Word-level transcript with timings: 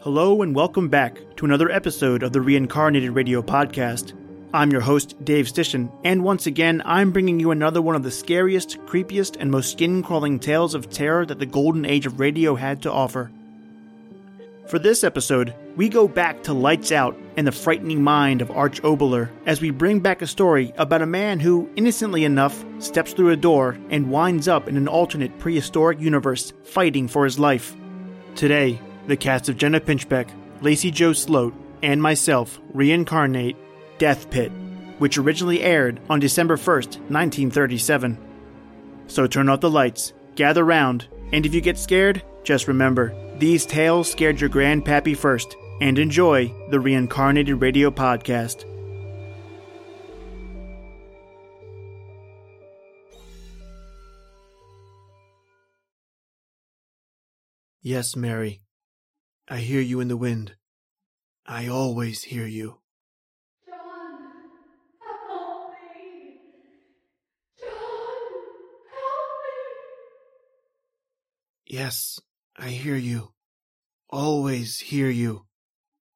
Hello 0.00 0.42
and 0.42 0.54
welcome 0.54 0.88
back 0.88 1.18
to 1.34 1.44
another 1.44 1.68
episode 1.72 2.22
of 2.22 2.32
the 2.32 2.40
Reincarnated 2.40 3.10
Radio 3.10 3.42
Podcast. 3.42 4.12
I'm 4.54 4.70
your 4.70 4.80
host, 4.80 5.16
Dave 5.24 5.46
Stishan, 5.46 5.90
and 6.04 6.22
once 6.22 6.46
again, 6.46 6.82
I'm 6.84 7.10
bringing 7.10 7.40
you 7.40 7.50
another 7.50 7.82
one 7.82 7.96
of 7.96 8.04
the 8.04 8.10
scariest, 8.12 8.78
creepiest, 8.86 9.36
and 9.40 9.50
most 9.50 9.72
skin 9.72 10.04
crawling 10.04 10.38
tales 10.38 10.76
of 10.76 10.88
terror 10.88 11.26
that 11.26 11.40
the 11.40 11.46
golden 11.46 11.84
age 11.84 12.06
of 12.06 12.20
radio 12.20 12.54
had 12.54 12.80
to 12.82 12.92
offer. 12.92 13.32
For 14.68 14.78
this 14.78 15.02
episode, 15.02 15.52
we 15.74 15.88
go 15.88 16.06
back 16.06 16.44
to 16.44 16.52
Lights 16.52 16.92
Out 16.92 17.16
and 17.36 17.44
the 17.44 17.52
frightening 17.52 18.00
mind 18.00 18.40
of 18.40 18.52
Arch 18.52 18.80
Oboler 18.82 19.30
as 19.46 19.60
we 19.60 19.70
bring 19.70 19.98
back 19.98 20.22
a 20.22 20.28
story 20.28 20.72
about 20.76 21.02
a 21.02 21.06
man 21.06 21.40
who, 21.40 21.68
innocently 21.74 22.24
enough, 22.24 22.64
steps 22.78 23.14
through 23.14 23.30
a 23.30 23.36
door 23.36 23.76
and 23.90 24.12
winds 24.12 24.46
up 24.46 24.68
in 24.68 24.76
an 24.76 24.86
alternate 24.86 25.36
prehistoric 25.40 25.98
universe 25.98 26.52
fighting 26.62 27.08
for 27.08 27.24
his 27.24 27.40
life. 27.40 27.74
Today, 28.36 28.80
the 29.08 29.16
cast 29.16 29.48
of 29.48 29.56
Jenna 29.56 29.80
Pinchbeck, 29.80 30.30
Lacey 30.60 30.90
Jo 30.90 31.12
Sloat, 31.12 31.54
and 31.82 32.00
myself 32.00 32.60
reincarnate 32.72 33.56
Death 33.98 34.30
Pit, 34.30 34.52
which 34.98 35.18
originally 35.18 35.62
aired 35.62 36.00
on 36.08 36.20
December 36.20 36.56
1st, 36.56 37.00
1937. 37.10 38.18
So 39.08 39.26
turn 39.26 39.48
off 39.48 39.60
the 39.60 39.70
lights, 39.70 40.12
gather 40.36 40.64
round, 40.64 41.08
and 41.32 41.44
if 41.46 41.54
you 41.54 41.60
get 41.60 41.78
scared, 41.78 42.22
just 42.44 42.68
remember 42.68 43.14
these 43.38 43.66
tales 43.66 44.10
scared 44.10 44.40
your 44.40 44.50
grandpappy 44.50 45.16
first, 45.16 45.56
and 45.80 45.98
enjoy 45.98 46.52
the 46.70 46.80
Reincarnated 46.80 47.60
Radio 47.60 47.90
Podcast. 47.90 48.64
Yes, 57.80 58.16
Mary. 58.16 58.60
I 59.50 59.58
hear 59.58 59.80
you 59.80 60.00
in 60.00 60.08
the 60.08 60.16
wind. 60.16 60.56
I 61.46 61.68
always 61.68 62.24
hear 62.24 62.46
you. 62.46 62.80
John, 63.64 63.78
help 65.00 65.70
me. 65.70 66.36
John, 67.58 67.70
help 68.92 69.30
me. 69.44 69.54
Yes, 71.66 72.20
I 72.58 72.68
hear 72.68 72.96
you. 72.96 73.32
Always 74.10 74.80
hear 74.80 75.08
you. 75.08 75.46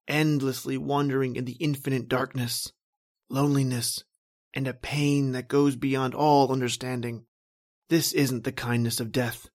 Endlessly 0.06 0.76
wandering 0.76 1.36
in 1.36 1.46
the 1.46 1.56
infinite 1.58 2.08
darkness, 2.08 2.70
loneliness, 3.30 4.04
and 4.52 4.68
a 4.68 4.74
pain 4.74 5.32
that 5.32 5.48
goes 5.48 5.74
beyond 5.76 6.14
all 6.14 6.52
understanding. 6.52 7.24
This 7.88 8.12
isn't 8.12 8.44
the 8.44 8.52
kindness 8.52 9.00
of 9.00 9.10
death. 9.10 9.48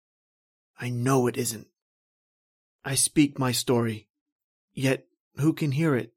I 0.78 0.90
know 0.90 1.26
it 1.26 1.36
isn't. 1.36 1.66
I 2.84 2.94
speak 2.96 3.38
my 3.38 3.52
story. 3.52 4.08
Yet, 4.74 5.06
who 5.36 5.52
can 5.54 5.72
hear 5.72 5.94
it? 5.96 6.12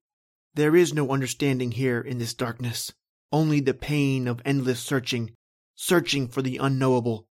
There 0.53 0.75
is 0.75 0.93
no 0.93 1.11
understanding 1.11 1.71
here 1.71 2.01
in 2.01 2.17
this 2.17 2.33
darkness, 2.33 2.91
only 3.31 3.59
the 3.59 3.73
pain 3.73 4.27
of 4.27 4.41
endless 4.43 4.79
searching, 4.79 5.35
searching 5.75 6.27
for 6.27 6.41
the 6.41 6.57
unknowable. 6.57 7.27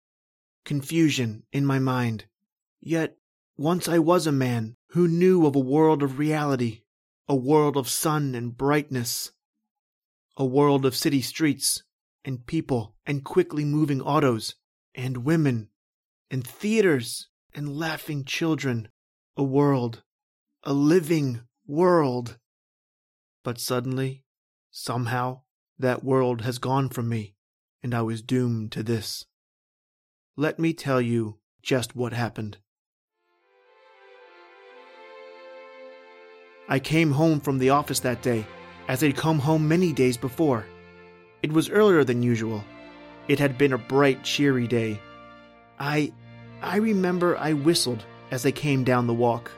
Confusion 0.65 1.45
in 1.53 1.65
my 1.65 1.79
mind. 1.79 2.25
Yet, 2.81 3.19
once 3.57 3.89
I 3.89 3.99
was 3.99 4.27
a 4.27 4.33
man 4.33 4.77
who 4.89 5.07
knew 5.07 5.47
of 5.47 5.55
a 5.55 5.61
world 5.61 6.03
of 6.03 6.19
reality, 6.19 6.83
a 7.29 7.37
world 7.37 7.77
of 7.77 7.89
sun 7.89 8.35
and 8.35 8.57
brightness, 8.57 9.31
a 10.37 10.45
world 10.45 10.85
of 10.85 10.97
city 10.97 11.23
streets 11.23 11.83
and 12.25 12.47
people 12.47 12.97
and 13.07 13.25
quickly 13.25 13.65
moving 13.65 14.01
autos 14.01 14.55
and 14.95 15.19
women 15.19 15.69
and 16.31 16.47
theaters 16.47 17.29
and 17.55 17.79
laughing 17.79 18.25
children 18.25 18.89
a 19.41 19.43
world, 19.43 20.03
a 20.65 20.73
living 20.75 21.41
world. 21.67 22.37
But 23.43 23.59
suddenly, 23.59 24.23
somehow, 24.71 25.41
that 25.79 26.05
world 26.05 26.43
has 26.43 26.59
gone 26.59 26.91
from 26.91 27.09
me, 27.09 27.37
and 27.83 27.95
I 27.95 28.03
was 28.03 28.21
doomed 28.21 28.71
to 28.73 28.83
this. 28.83 29.25
Let 30.37 30.59
me 30.59 30.75
tell 30.75 31.01
you 31.01 31.39
just 31.63 31.97
what 31.97 32.13
happened. 32.13 32.59
I 36.69 36.79
came 36.79 37.13
home 37.13 37.41
from 37.41 37.57
the 37.57 37.71
office 37.71 38.01
that 38.01 38.21
day, 38.21 38.47
as 38.89 39.03
I'd 39.03 39.17
come 39.17 39.39
home 39.39 39.67
many 39.67 39.95
days 39.95 40.19
before. 40.19 40.67
It 41.43 41.51
was 41.51 41.71
earlier 41.71 42.05
than 42.05 42.23
usual. 42.23 42.63
It 43.27 43.39
had 43.39 43.57
been 43.57 43.73
a 43.73 43.79
bright, 43.79 44.23
cheery 44.23 44.67
day. 44.67 45.01
I. 45.79 46.13
I 46.61 46.77
remember 46.77 47.39
I 47.39 47.55
whistled 47.55 48.05
as 48.31 48.43
they 48.43 48.53
came 48.53 48.85
down 48.85 49.07
the 49.07 49.15
walk. 49.15 49.51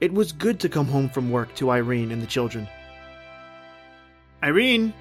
It 0.00 0.12
was 0.12 0.32
good 0.32 0.58
to 0.60 0.68
come 0.68 0.86
home 0.86 1.08
from 1.08 1.30
work 1.30 1.54
to 1.56 1.70
Irene 1.70 2.10
and 2.10 2.22
the 2.22 2.26
children. 2.26 2.66
Irene? 4.42 4.92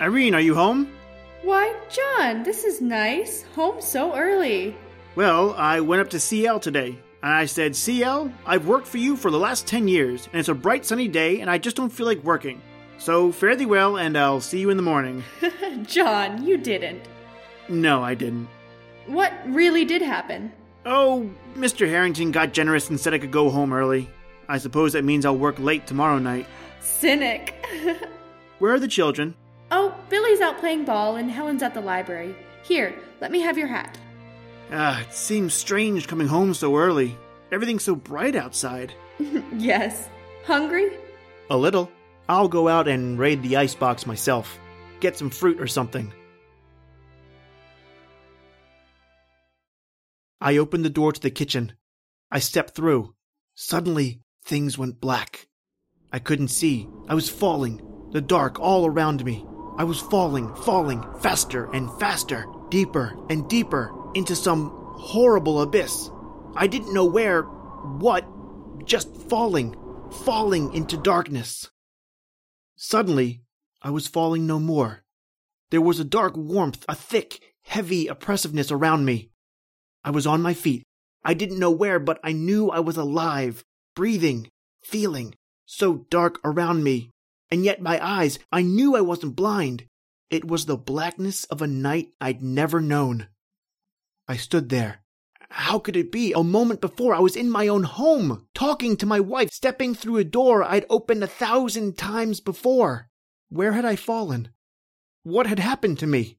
Irene, 0.00 0.34
are 0.34 0.40
you 0.40 0.54
home? 0.54 0.90
Why, 1.42 1.74
John, 1.90 2.42
this 2.42 2.64
is 2.64 2.80
nice. 2.80 3.42
Home 3.54 3.80
so 3.80 4.14
early. 4.16 4.74
Well, 5.14 5.54
I 5.54 5.80
went 5.80 6.00
up 6.00 6.10
to 6.10 6.20
CL 6.20 6.60
today, 6.60 6.98
and 7.22 7.32
I 7.32 7.44
said, 7.44 7.76
CL, 7.76 8.32
I've 8.46 8.66
worked 8.66 8.86
for 8.86 8.98
you 8.98 9.16
for 9.16 9.30
the 9.30 9.38
last 9.38 9.66
10 9.66 9.86
years, 9.86 10.26
and 10.32 10.40
it's 10.40 10.48
a 10.48 10.54
bright 10.54 10.86
sunny 10.86 11.06
day, 11.06 11.40
and 11.40 11.50
I 11.50 11.58
just 11.58 11.76
don't 11.76 11.90
feel 11.90 12.06
like 12.06 12.24
working. 12.24 12.62
So 12.98 13.30
fare 13.30 13.54
thee 13.54 13.66
well, 13.66 13.98
and 13.98 14.16
I'll 14.16 14.40
see 14.40 14.58
you 14.60 14.70
in 14.70 14.76
the 14.78 14.82
morning. 14.82 15.22
John, 15.82 16.44
you 16.44 16.56
didn't. 16.56 17.02
no, 17.68 18.02
I 18.02 18.14
didn't. 18.14 18.48
What 19.06 19.34
really 19.46 19.84
did 19.84 20.00
happen? 20.00 20.50
Oh, 20.86 21.30
Mr. 21.56 21.88
Harrington 21.88 22.30
got 22.30 22.52
generous 22.52 22.90
and 22.90 23.00
said 23.00 23.14
I 23.14 23.18
could 23.18 23.30
go 23.30 23.50
home 23.50 23.72
early. 23.72 24.08
I 24.48 24.58
suppose 24.58 24.92
that 24.92 25.04
means 25.04 25.24
I'll 25.24 25.36
work 25.36 25.58
late 25.58 25.86
tomorrow 25.86 26.18
night. 26.18 26.46
Cynic. 26.80 27.54
Where 28.58 28.74
are 28.74 28.80
the 28.80 28.88
children? 28.88 29.34
oh, 29.70 29.92
Billy's 30.08 30.40
out 30.40 30.58
playing 30.60 30.84
ball 30.84 31.16
and 31.16 31.28
Helen's 31.30 31.62
at 31.62 31.74
the 31.74 31.80
library. 31.80 32.36
Here, 32.62 32.94
let 33.20 33.32
me 33.32 33.40
have 33.40 33.58
your 33.58 33.66
hat. 33.66 33.98
Ah, 34.70 35.00
it 35.00 35.12
seems 35.12 35.52
strange 35.52 36.06
coming 36.06 36.28
home 36.28 36.54
so 36.54 36.76
early. 36.76 37.16
Everything's 37.50 37.82
so 37.82 37.96
bright 37.96 38.36
outside. 38.36 38.94
yes. 39.56 40.08
Hungry? 40.46 40.92
A 41.50 41.56
little. 41.56 41.90
I'll 42.28 42.48
go 42.48 42.68
out 42.68 42.86
and 42.86 43.18
raid 43.18 43.42
the 43.42 43.56
icebox 43.56 44.06
myself. 44.06 44.58
Get 45.00 45.16
some 45.18 45.30
fruit 45.30 45.60
or 45.60 45.66
something. 45.66 46.12
I 50.44 50.58
opened 50.58 50.84
the 50.84 50.90
door 50.90 51.10
to 51.10 51.20
the 51.20 51.30
kitchen. 51.30 51.72
I 52.30 52.38
stepped 52.38 52.74
through. 52.74 53.14
Suddenly, 53.54 54.20
things 54.44 54.76
went 54.76 55.00
black. 55.00 55.48
I 56.12 56.18
couldn't 56.18 56.48
see. 56.48 56.86
I 57.08 57.14
was 57.14 57.30
falling. 57.30 57.80
The 58.12 58.20
dark 58.20 58.60
all 58.60 58.84
around 58.84 59.24
me. 59.24 59.46
I 59.78 59.84
was 59.84 60.00
falling, 60.00 60.54
falling, 60.54 61.02
faster 61.20 61.72
and 61.72 61.90
faster, 61.98 62.44
deeper 62.68 63.16
and 63.30 63.48
deeper 63.48 63.90
into 64.14 64.36
some 64.36 64.70
horrible 64.96 65.62
abyss. 65.62 66.10
I 66.54 66.66
didn't 66.66 66.92
know 66.92 67.06
where, 67.06 67.44
what, 67.44 68.26
just 68.84 69.16
falling, 69.16 69.74
falling 70.26 70.74
into 70.74 70.98
darkness. 70.98 71.70
Suddenly, 72.76 73.40
I 73.80 73.88
was 73.88 74.06
falling 74.06 74.46
no 74.46 74.60
more. 74.60 75.04
There 75.70 75.80
was 75.80 75.98
a 75.98 76.04
dark 76.04 76.36
warmth, 76.36 76.84
a 76.86 76.94
thick, 76.94 77.40
heavy 77.62 78.08
oppressiveness 78.08 78.70
around 78.70 79.06
me. 79.06 79.30
I 80.04 80.10
was 80.10 80.26
on 80.26 80.42
my 80.42 80.54
feet. 80.54 80.82
I 81.24 81.34
didn't 81.34 81.58
know 81.58 81.70
where, 81.70 81.98
but 81.98 82.20
I 82.22 82.32
knew 82.32 82.70
I 82.70 82.80
was 82.80 82.96
alive, 82.96 83.64
breathing, 83.96 84.50
feeling, 84.82 85.34
so 85.64 86.06
dark 86.10 86.38
around 86.44 86.84
me. 86.84 87.10
And 87.50 87.64
yet 87.64 87.80
my 87.80 88.04
eyes, 88.04 88.38
I 88.52 88.62
knew 88.62 88.94
I 88.94 89.00
wasn't 89.00 89.36
blind. 89.36 89.86
It 90.30 90.44
was 90.44 90.66
the 90.66 90.76
blackness 90.76 91.44
of 91.44 91.62
a 91.62 91.66
night 91.66 92.08
I'd 92.20 92.42
never 92.42 92.80
known. 92.80 93.28
I 94.28 94.36
stood 94.36 94.68
there. 94.68 95.00
How 95.50 95.78
could 95.78 95.96
it 95.96 96.10
be? 96.10 96.32
A 96.32 96.42
moment 96.42 96.80
before 96.80 97.14
I 97.14 97.20
was 97.20 97.36
in 97.36 97.50
my 97.50 97.68
own 97.68 97.84
home, 97.84 98.48
talking 98.54 98.96
to 98.96 99.06
my 99.06 99.20
wife, 99.20 99.50
stepping 99.52 99.94
through 99.94 100.16
a 100.16 100.24
door 100.24 100.64
I'd 100.64 100.86
opened 100.90 101.22
a 101.22 101.28
thousand 101.28 101.96
times 101.96 102.40
before. 102.40 103.08
Where 103.50 103.72
had 103.72 103.84
I 103.84 103.96
fallen? 103.96 104.48
What 105.22 105.46
had 105.46 105.60
happened 105.60 106.00
to 106.00 106.06
me? 106.06 106.38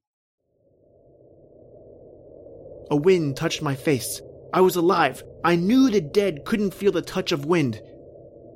A 2.89 2.95
wind 2.95 3.35
touched 3.37 3.61
my 3.61 3.75
face. 3.75 4.21
I 4.53 4.61
was 4.61 4.75
alive. 4.75 5.23
I 5.43 5.55
knew 5.55 5.89
the 5.89 6.01
dead 6.01 6.45
couldn't 6.45 6.73
feel 6.73 6.91
the 6.91 7.01
touch 7.01 7.31
of 7.31 7.45
wind. 7.45 7.81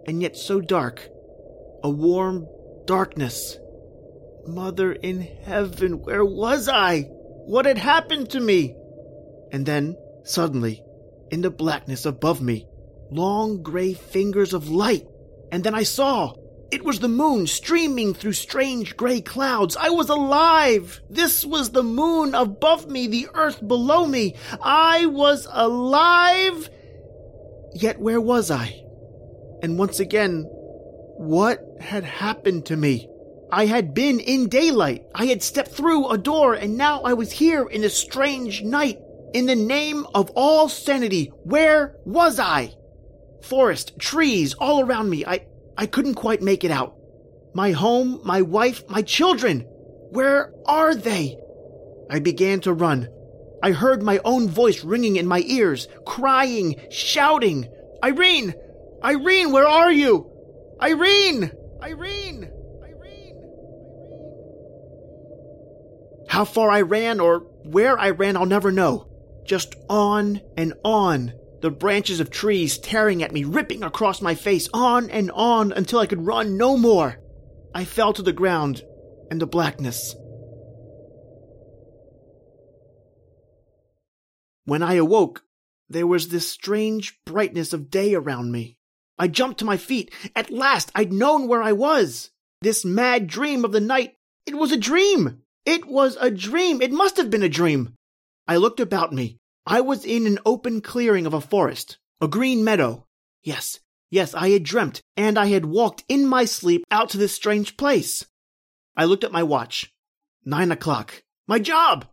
And 0.05 0.21
yet 0.21 0.37
so 0.37 0.61
dark. 0.61 1.09
A 1.83 1.89
warm 1.89 2.47
darkness. 2.85 3.57
Mother 4.47 4.93
in 4.93 5.21
heaven, 5.21 6.01
where 6.01 6.25
was 6.25 6.67
I? 6.67 7.01
What 7.01 7.65
had 7.65 7.77
happened 7.77 8.29
to 8.31 8.39
me? 8.39 8.75
And 9.51 9.65
then, 9.65 9.97
suddenly, 10.23 10.83
in 11.31 11.41
the 11.41 11.49
blackness 11.49 12.05
above 12.05 12.41
me, 12.41 12.67
long 13.11 13.61
gray 13.61 13.93
fingers 13.93 14.53
of 14.53 14.69
light. 14.69 15.05
And 15.51 15.63
then 15.63 15.75
I 15.75 15.83
saw. 15.83 16.33
It 16.71 16.83
was 16.83 16.99
the 16.99 17.07
moon 17.07 17.47
streaming 17.47 18.13
through 18.13 18.33
strange 18.33 18.95
gray 18.95 19.21
clouds. 19.21 19.75
I 19.75 19.89
was 19.89 20.07
alive! 20.09 21.01
This 21.09 21.43
was 21.43 21.71
the 21.71 21.81
moon 21.81 22.35
above 22.35 22.87
me, 22.87 23.07
the 23.07 23.27
earth 23.33 23.67
below 23.67 24.05
me. 24.05 24.35
I 24.61 25.07
was 25.07 25.47
alive! 25.51 26.69
Yet 27.73 27.99
where 27.99 28.21
was 28.21 28.51
I? 28.51 28.83
And 29.63 29.79
once 29.79 29.99
again, 29.99 30.43
what 31.17 31.59
had 31.79 32.03
happened 32.03 32.67
to 32.67 32.77
me? 32.77 33.09
I 33.51 33.65
had 33.65 33.95
been 33.95 34.19
in 34.19 34.47
daylight. 34.47 35.05
I 35.15 35.25
had 35.25 35.41
stepped 35.41 35.71
through 35.71 36.09
a 36.09 36.19
door 36.19 36.53
and 36.53 36.77
now 36.77 37.01
I 37.01 37.13
was 37.13 37.31
here 37.31 37.65
in 37.65 37.83
a 37.83 37.89
strange 37.89 38.61
night. 38.61 38.99
In 39.33 39.47
the 39.47 39.55
name 39.55 40.05
of 40.13 40.29
all 40.35 40.69
sanity, 40.69 41.31
where 41.43 41.95
was 42.05 42.39
I? 42.39 42.75
Forest, 43.41 43.97
trees 43.97 44.53
all 44.53 44.81
around 44.81 45.09
me. 45.09 45.25
I, 45.25 45.45
I 45.79 45.85
couldn't 45.85 46.15
quite 46.15 46.41
make 46.41 46.65
it 46.65 46.71
out. 46.71 46.97
My 47.53 47.71
home, 47.71 48.19
my 48.25 48.41
wife, 48.41 48.83
my 48.89 49.01
children. 49.01 49.61
Where 50.11 50.51
are 50.65 50.93
they? 50.93 51.39
I 52.09 52.19
began 52.19 52.59
to 52.61 52.73
run. 52.73 53.07
I 53.63 53.71
heard 53.71 54.03
my 54.03 54.19
own 54.25 54.49
voice 54.49 54.83
ringing 54.83 55.15
in 55.15 55.25
my 55.25 55.39
ears, 55.39 55.87
crying, 56.05 56.75
shouting, 56.91 57.69
Irene! 58.03 58.53
Irene, 59.01 59.53
where 59.53 59.67
are 59.67 59.89
you? 59.89 60.29
Irene! 60.81 61.49
Irene! 61.81 62.51
Irene! 62.83 63.37
How 66.27 66.43
far 66.43 66.69
I 66.69 66.81
ran 66.81 67.21
or 67.21 67.39
where 67.63 67.97
I 67.97 68.09
ran, 68.09 68.35
I'll 68.35 68.45
never 68.45 68.73
know. 68.73 69.07
Just 69.45 69.75
on 69.87 70.41
and 70.57 70.73
on. 70.83 71.38
The 71.61 71.71
branches 71.71 72.19
of 72.19 72.29
trees 72.29 72.77
tearing 72.77 73.21
at 73.21 73.33
me, 73.33 73.43
ripping 73.43 73.83
across 73.83 74.21
my 74.21 74.35
face, 74.35 74.69
on 74.73 75.09
and 75.09 75.29
on 75.31 75.71
until 75.71 75.99
I 75.99 76.05
could 76.05 76.25
run 76.25 76.57
no 76.57 76.77
more. 76.77 77.19
I 77.73 77.85
fell 77.85 78.13
to 78.13 78.21
the 78.21 78.33
ground 78.33 78.81
and 79.29 79.41
the 79.41 79.45
blackness. 79.45 80.15
When 84.63 84.83
I 84.83 84.93
awoke, 84.93 85.43
there 85.89 86.07
was 86.07 86.29
this 86.29 86.47
strange 86.47 87.19
brightness 87.25 87.73
of 87.73 87.89
day 87.89 88.13
around 88.13 88.51
me. 88.51 88.77
I 89.17 89.27
jumped 89.27 89.59
to 89.59 89.65
my 89.65 89.77
feet. 89.77 90.13
At 90.35 90.51
last, 90.51 90.91
I'd 90.95 91.11
known 91.11 91.47
where 91.47 91.63
I 91.63 91.73
was. 91.73 92.29
This 92.61 92.85
mad 92.85 93.27
dream 93.27 93.65
of 93.65 93.71
the 93.71 93.81
night, 93.81 94.13
it 94.45 94.55
was 94.55 94.71
a 94.71 94.77
dream. 94.77 95.41
It 95.65 95.85
was 95.85 96.17
a 96.21 96.31
dream. 96.31 96.81
It 96.81 96.91
must 96.91 97.17
have 97.17 97.29
been 97.29 97.43
a 97.43 97.49
dream. 97.49 97.95
I 98.47 98.57
looked 98.57 98.79
about 98.79 99.11
me. 99.11 99.38
I 99.71 99.81
was 99.81 100.03
in 100.03 100.25
an 100.25 100.39
open 100.47 100.81
clearing 100.81 101.27
of 101.27 101.35
a 101.35 101.39
forest, 101.39 101.99
a 102.19 102.27
green 102.27 102.63
meadow. 102.63 103.05
Yes, 103.43 103.79
yes, 104.09 104.33
I 104.33 104.49
had 104.49 104.63
dreamt, 104.63 105.03
and 105.15 105.37
I 105.37 105.45
had 105.45 105.63
walked 105.63 106.03
in 106.09 106.25
my 106.25 106.45
sleep 106.45 106.83
out 106.89 107.11
to 107.11 107.19
this 107.19 107.33
strange 107.35 107.77
place. 107.77 108.25
I 108.97 109.05
looked 109.05 109.23
at 109.23 109.31
my 109.31 109.43
watch. 109.43 109.93
Nine 110.43 110.71
o'clock. 110.71 111.21
My 111.47 111.59
job! 111.59 112.07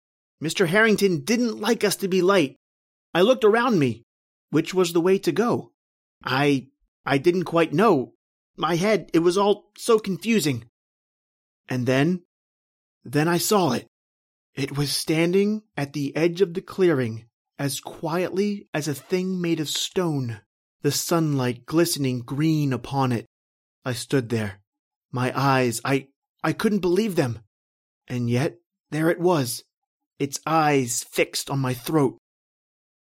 Mr. 0.44 0.66
Harrington 0.66 1.24
didn't 1.24 1.58
like 1.58 1.82
us 1.82 1.96
to 1.96 2.08
be 2.08 2.20
late. 2.20 2.56
I 3.14 3.22
looked 3.22 3.42
around 3.42 3.78
me. 3.78 4.02
Which 4.50 4.74
was 4.74 4.92
the 4.92 5.00
way 5.00 5.16
to 5.20 5.32
go? 5.32 5.72
I 6.22 6.68
I 7.06 7.16
didn't 7.16 7.44
quite 7.44 7.72
know. 7.72 8.12
My 8.58 8.76
head, 8.76 9.10
it 9.14 9.20
was 9.20 9.38
all 9.38 9.70
so 9.78 9.98
confusing. 9.98 10.68
And 11.70 11.86
then, 11.86 12.22
then 13.02 13.28
I 13.28 13.38
saw 13.38 13.72
it. 13.72 13.86
It 14.54 14.76
was 14.76 14.90
standing 14.90 15.62
at 15.74 15.94
the 15.94 16.14
edge 16.14 16.42
of 16.42 16.52
the 16.52 16.60
clearing, 16.60 17.24
as 17.58 17.80
quietly 17.80 18.68
as 18.74 18.88
a 18.88 18.94
thing 18.94 19.40
made 19.40 19.60
of 19.60 19.68
stone, 19.68 20.40
the 20.82 20.92
sunlight 20.92 21.66
glistening 21.66 22.20
green 22.20 22.72
upon 22.72 23.12
it. 23.12 23.26
I 23.84 23.92
stood 23.92 24.28
there. 24.28 24.60
My 25.10 25.32
eyes, 25.34 25.80
I, 25.84 26.08
I 26.42 26.52
couldn't 26.52 26.80
believe 26.80 27.16
them. 27.16 27.40
And 28.08 28.28
yet, 28.28 28.58
there 28.90 29.10
it 29.10 29.20
was, 29.20 29.64
its 30.18 30.38
eyes 30.46 31.04
fixed 31.10 31.50
on 31.50 31.58
my 31.58 31.74
throat. 31.74 32.18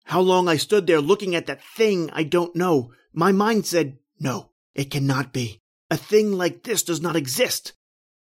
How 0.06 0.22
long 0.22 0.48
I 0.48 0.58
stood 0.58 0.88
there 0.88 1.02
looking 1.02 1.36
at 1.36 1.46
that 1.46 1.64
thing, 1.64 2.10
I 2.12 2.24
don't 2.24 2.56
know, 2.56 2.92
my 3.14 3.32
mind 3.32 3.66
said, 3.66 3.98
no, 4.20 4.52
it 4.74 4.90
cannot 4.90 5.34
be. 5.34 5.62
A 5.92 5.98
thing 5.98 6.34
like 6.34 6.64
this 6.64 6.84
does 6.84 7.02
not 7.02 7.16
exist. 7.16 7.74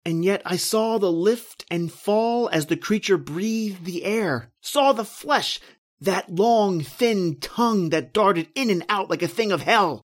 And 0.06 0.24
yet 0.24 0.42
I 0.46 0.58
saw 0.58 0.98
the 0.98 1.12
lift 1.12 1.66
and 1.72 1.92
fall 1.92 2.50
as 2.50 2.66
the 2.66 2.78
creature 2.78 3.18
breathed 3.18 3.86
the 3.86 4.04
air, 4.04 4.52
saw 4.62 4.92
the 4.92 5.06
flesh, 5.06 5.60
that 6.04 6.34
long, 6.34 6.82
thin 6.82 7.38
tongue 7.40 7.90
that 7.90 8.14
darted 8.14 8.48
in 8.56 8.70
and 8.70 8.86
out 8.90 9.10
like 9.10 9.22
a 9.22 9.28
thing 9.28 9.52
of 9.52 9.62
hell. 9.62 10.02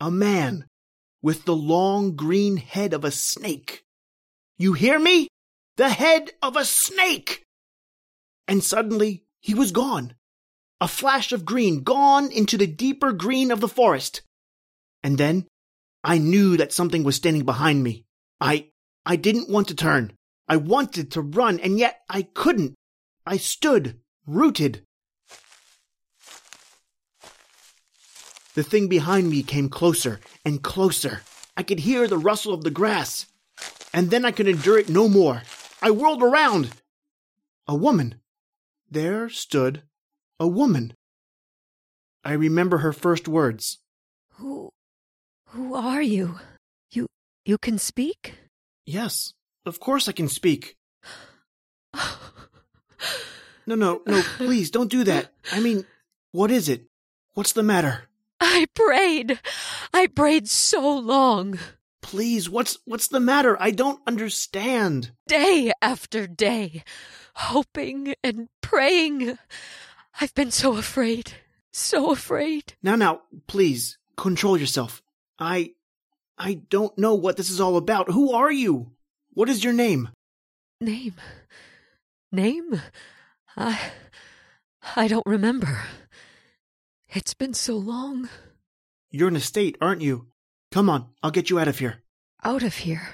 A 0.00 0.10
man 0.10 0.66
with 1.22 1.44
the 1.44 1.56
long 1.56 2.14
green 2.14 2.56
head 2.56 2.94
of 2.94 3.04
a 3.04 3.10
snake. 3.10 3.82
You 4.56 4.72
hear 4.72 4.98
me? 4.98 5.28
The 5.76 5.88
head 5.88 6.32
of 6.42 6.56
a 6.56 6.64
snake! 6.64 7.44
And 8.46 8.64
suddenly 8.64 9.24
he 9.40 9.54
was 9.54 9.72
gone. 9.72 10.14
A 10.80 10.88
flash 10.88 11.32
of 11.32 11.44
green 11.44 11.82
gone 11.82 12.30
into 12.30 12.56
the 12.56 12.66
deeper 12.66 13.12
green 13.12 13.50
of 13.50 13.60
the 13.60 13.68
forest. 13.68 14.22
And 15.02 15.18
then 15.18 15.46
I 16.04 16.18
knew 16.18 16.56
that 16.56 16.72
something 16.72 17.04
was 17.04 17.16
standing 17.16 17.44
behind 17.44 17.82
me. 17.82 18.04
I, 18.40 18.68
I 19.04 19.16
didn't 19.16 19.48
want 19.48 19.68
to 19.68 19.74
turn. 19.74 20.12
I 20.48 20.56
wanted 20.56 21.12
to 21.12 21.20
run, 21.20 21.60
and 21.60 21.78
yet 21.78 22.00
I 22.08 22.22
couldn't. 22.22 22.74
I 23.26 23.36
stood, 23.36 24.00
rooted. 24.26 24.82
The 28.58 28.64
thing 28.64 28.88
behind 28.88 29.30
me 29.30 29.44
came 29.44 29.68
closer 29.68 30.18
and 30.44 30.60
closer. 30.60 31.22
I 31.56 31.62
could 31.62 31.78
hear 31.78 32.08
the 32.08 32.18
rustle 32.18 32.52
of 32.52 32.64
the 32.64 32.72
grass. 32.72 33.26
And 33.94 34.10
then 34.10 34.24
I 34.24 34.32
could 34.32 34.48
endure 34.48 34.76
it 34.76 34.88
no 34.88 35.08
more. 35.08 35.42
I 35.80 35.92
whirled 35.92 36.24
around. 36.24 36.70
A 37.68 37.76
woman. 37.76 38.16
There 38.90 39.28
stood 39.28 39.84
a 40.40 40.48
woman. 40.48 40.92
I 42.24 42.32
remember 42.32 42.78
her 42.78 42.92
first 42.92 43.28
words. 43.28 43.78
Who 44.38 44.70
who 45.50 45.76
are 45.76 46.02
you? 46.02 46.40
You 46.90 47.06
you 47.44 47.58
can 47.58 47.78
speak? 47.78 48.34
Yes, 48.84 49.34
of 49.66 49.78
course 49.78 50.08
I 50.08 50.12
can 50.12 50.26
speak. 50.26 50.74
no, 53.68 53.76
no, 53.76 54.02
no, 54.04 54.22
please 54.36 54.72
don't 54.72 54.90
do 54.90 55.04
that. 55.04 55.32
I 55.52 55.60
mean, 55.60 55.86
what 56.32 56.50
is 56.50 56.68
it? 56.68 56.88
What's 57.34 57.52
the 57.52 57.62
matter? 57.62 58.07
I 58.58 58.66
prayed. 58.74 59.40
I 59.94 60.08
prayed 60.08 60.48
so 60.48 60.98
long. 60.98 61.60
Please, 62.02 62.50
what's 62.50 62.76
what's 62.86 63.06
the 63.06 63.20
matter? 63.20 63.56
I 63.62 63.70
don't 63.70 64.00
understand. 64.04 65.12
Day 65.28 65.70
after 65.80 66.26
day, 66.26 66.82
hoping 67.34 68.14
and 68.24 68.48
praying. 68.60 69.38
I've 70.20 70.34
been 70.34 70.50
so 70.50 70.76
afraid. 70.76 71.34
So 71.70 72.10
afraid. 72.10 72.74
Now, 72.82 72.96
now, 72.96 73.20
please, 73.46 73.96
control 74.16 74.58
yourself. 74.58 75.02
I. 75.38 75.74
I 76.36 76.54
don't 76.54 76.98
know 76.98 77.14
what 77.14 77.36
this 77.36 77.50
is 77.50 77.60
all 77.60 77.76
about. 77.76 78.10
Who 78.10 78.32
are 78.32 78.50
you? 78.50 78.90
What 79.34 79.48
is 79.48 79.62
your 79.62 79.72
name? 79.72 80.08
Name? 80.80 81.14
Name? 82.32 82.80
I. 83.56 83.78
I 84.96 85.06
don't 85.06 85.26
remember. 85.26 85.82
It's 87.08 87.34
been 87.34 87.54
so 87.54 87.76
long. 87.76 88.28
You're 89.10 89.28
in 89.28 89.36
a 89.36 89.40
state, 89.40 89.78
aren't 89.80 90.02
you? 90.02 90.26
Come 90.70 90.90
on, 90.90 91.06
I'll 91.22 91.30
get 91.30 91.48
you 91.48 91.58
out 91.58 91.68
of 91.68 91.78
here. 91.78 92.02
Out 92.44 92.62
of 92.62 92.74
here? 92.74 93.08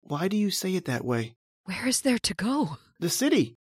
Why 0.00 0.26
do 0.28 0.36
you 0.38 0.50
say 0.50 0.74
it 0.74 0.86
that 0.86 1.04
way? 1.04 1.34
Where 1.64 1.86
is 1.86 2.00
there 2.00 2.18
to 2.18 2.34
go? 2.34 2.78
The 2.98 3.10
city. 3.10 3.54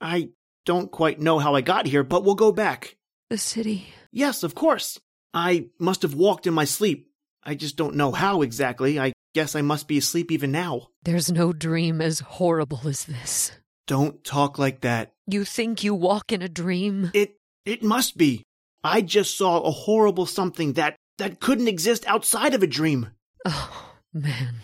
I 0.00 0.30
don't 0.64 0.90
quite 0.90 1.20
know 1.20 1.38
how 1.38 1.54
I 1.54 1.60
got 1.60 1.86
here, 1.86 2.02
but 2.02 2.24
we'll 2.24 2.36
go 2.36 2.52
back. 2.52 2.96
The 3.28 3.36
city? 3.36 3.88
Yes, 4.10 4.42
of 4.42 4.54
course. 4.54 4.98
I 5.34 5.66
must 5.78 6.02
have 6.02 6.14
walked 6.14 6.46
in 6.46 6.54
my 6.54 6.64
sleep. 6.64 7.10
I 7.44 7.54
just 7.54 7.76
don't 7.76 7.96
know 7.96 8.12
how 8.12 8.40
exactly. 8.40 8.98
I 8.98 9.12
guess 9.34 9.54
I 9.54 9.60
must 9.60 9.88
be 9.88 9.98
asleep 9.98 10.32
even 10.32 10.52
now. 10.52 10.88
There's 11.02 11.30
no 11.30 11.52
dream 11.52 12.00
as 12.00 12.20
horrible 12.20 12.80
as 12.86 13.04
this. 13.04 13.52
Don't 13.86 14.24
talk 14.24 14.58
like 14.58 14.80
that. 14.80 15.12
You 15.26 15.44
think 15.44 15.84
you 15.84 15.94
walk 15.94 16.32
in 16.32 16.40
a 16.40 16.48
dream? 16.48 17.10
It 17.12 17.36
it 17.66 17.82
must 17.82 18.16
be. 18.16 18.42
I 18.82 19.02
just 19.02 19.36
saw 19.36 19.60
a 19.60 19.70
horrible 19.70 20.24
something 20.26 20.72
that 20.74 20.96
that 21.20 21.40
couldn't 21.40 21.68
exist 21.68 22.04
outside 22.06 22.52
of 22.54 22.62
a 22.62 22.66
dream. 22.66 23.08
Oh, 23.46 23.92
man. 24.12 24.56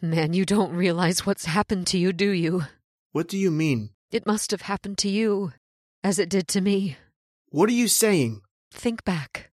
Man, 0.00 0.32
you 0.32 0.44
don't 0.44 0.74
realize 0.74 1.24
what's 1.24 1.46
happened 1.46 1.86
to 1.88 1.98
you, 1.98 2.12
do 2.12 2.30
you? 2.30 2.64
What 3.12 3.28
do 3.28 3.38
you 3.38 3.50
mean? 3.50 3.90
It 4.10 4.26
must 4.26 4.50
have 4.50 4.62
happened 4.62 4.98
to 4.98 5.08
you, 5.08 5.52
as 6.04 6.18
it 6.18 6.28
did 6.28 6.48
to 6.48 6.60
me. 6.60 6.96
What 7.50 7.68
are 7.68 7.72
you 7.72 7.88
saying? 7.88 8.42
Think 8.72 9.04
back. 9.04 9.50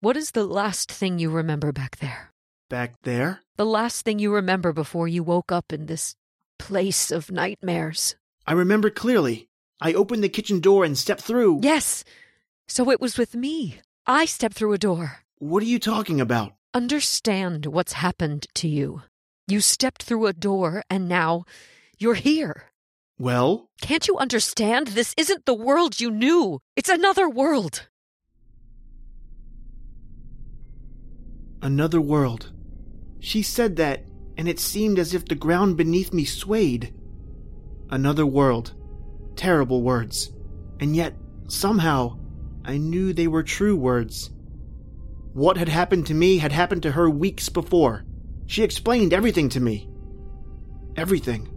What 0.00 0.16
is 0.16 0.32
the 0.32 0.44
last 0.44 0.90
thing 0.90 1.18
you 1.18 1.30
remember 1.30 1.72
back 1.72 1.98
there? 1.98 2.32
Back 2.68 2.94
there? 3.02 3.40
The 3.56 3.66
last 3.66 4.04
thing 4.04 4.18
you 4.18 4.34
remember 4.34 4.72
before 4.72 5.06
you 5.06 5.22
woke 5.22 5.52
up 5.52 5.72
in 5.72 5.86
this 5.86 6.16
place 6.58 7.10
of 7.10 7.30
nightmares. 7.30 8.16
I 8.46 8.52
remember 8.54 8.90
clearly. 8.90 9.48
I 9.80 9.92
opened 9.92 10.24
the 10.24 10.28
kitchen 10.28 10.60
door 10.60 10.84
and 10.84 10.98
stepped 10.98 11.22
through. 11.22 11.60
Yes. 11.62 12.04
So 12.66 12.90
it 12.90 13.00
was 13.00 13.18
with 13.18 13.34
me. 13.34 13.80
I 14.06 14.24
stepped 14.24 14.56
through 14.56 14.72
a 14.72 14.78
door. 14.78 15.18
What 15.38 15.62
are 15.62 15.66
you 15.66 15.78
talking 15.78 16.20
about? 16.20 16.54
Understand 16.74 17.66
what's 17.66 17.92
happened 17.92 18.46
to 18.54 18.66
you. 18.66 19.02
You 19.46 19.60
stepped 19.60 20.02
through 20.02 20.26
a 20.26 20.32
door 20.32 20.82
and 20.90 21.08
now 21.08 21.44
you're 21.98 22.14
here. 22.14 22.64
Well? 23.18 23.68
Can't 23.80 24.08
you 24.08 24.18
understand? 24.18 24.88
This 24.88 25.14
isn't 25.16 25.46
the 25.46 25.54
world 25.54 26.00
you 26.00 26.10
knew. 26.10 26.58
It's 26.74 26.88
another 26.88 27.28
world. 27.28 27.88
Another 31.60 32.00
world. 32.00 32.50
She 33.20 33.42
said 33.42 33.76
that, 33.76 34.04
and 34.36 34.48
it 34.48 34.58
seemed 34.58 34.98
as 34.98 35.14
if 35.14 35.26
the 35.26 35.36
ground 35.36 35.76
beneath 35.76 36.12
me 36.12 36.24
swayed. 36.24 36.92
Another 37.88 38.26
world. 38.26 38.74
Terrible 39.36 39.82
words. 39.82 40.32
And 40.80 40.96
yet, 40.96 41.14
somehow, 41.46 42.18
I 42.64 42.78
knew 42.78 43.12
they 43.12 43.26
were 43.26 43.42
true 43.42 43.76
words. 43.76 44.30
What 45.32 45.56
had 45.56 45.68
happened 45.68 46.06
to 46.06 46.14
me 46.14 46.38
had 46.38 46.52
happened 46.52 46.82
to 46.82 46.92
her 46.92 47.08
weeks 47.08 47.48
before. 47.48 48.04
She 48.46 48.62
explained 48.62 49.12
everything 49.12 49.48
to 49.50 49.60
me. 49.60 49.88
Everything. 50.96 51.48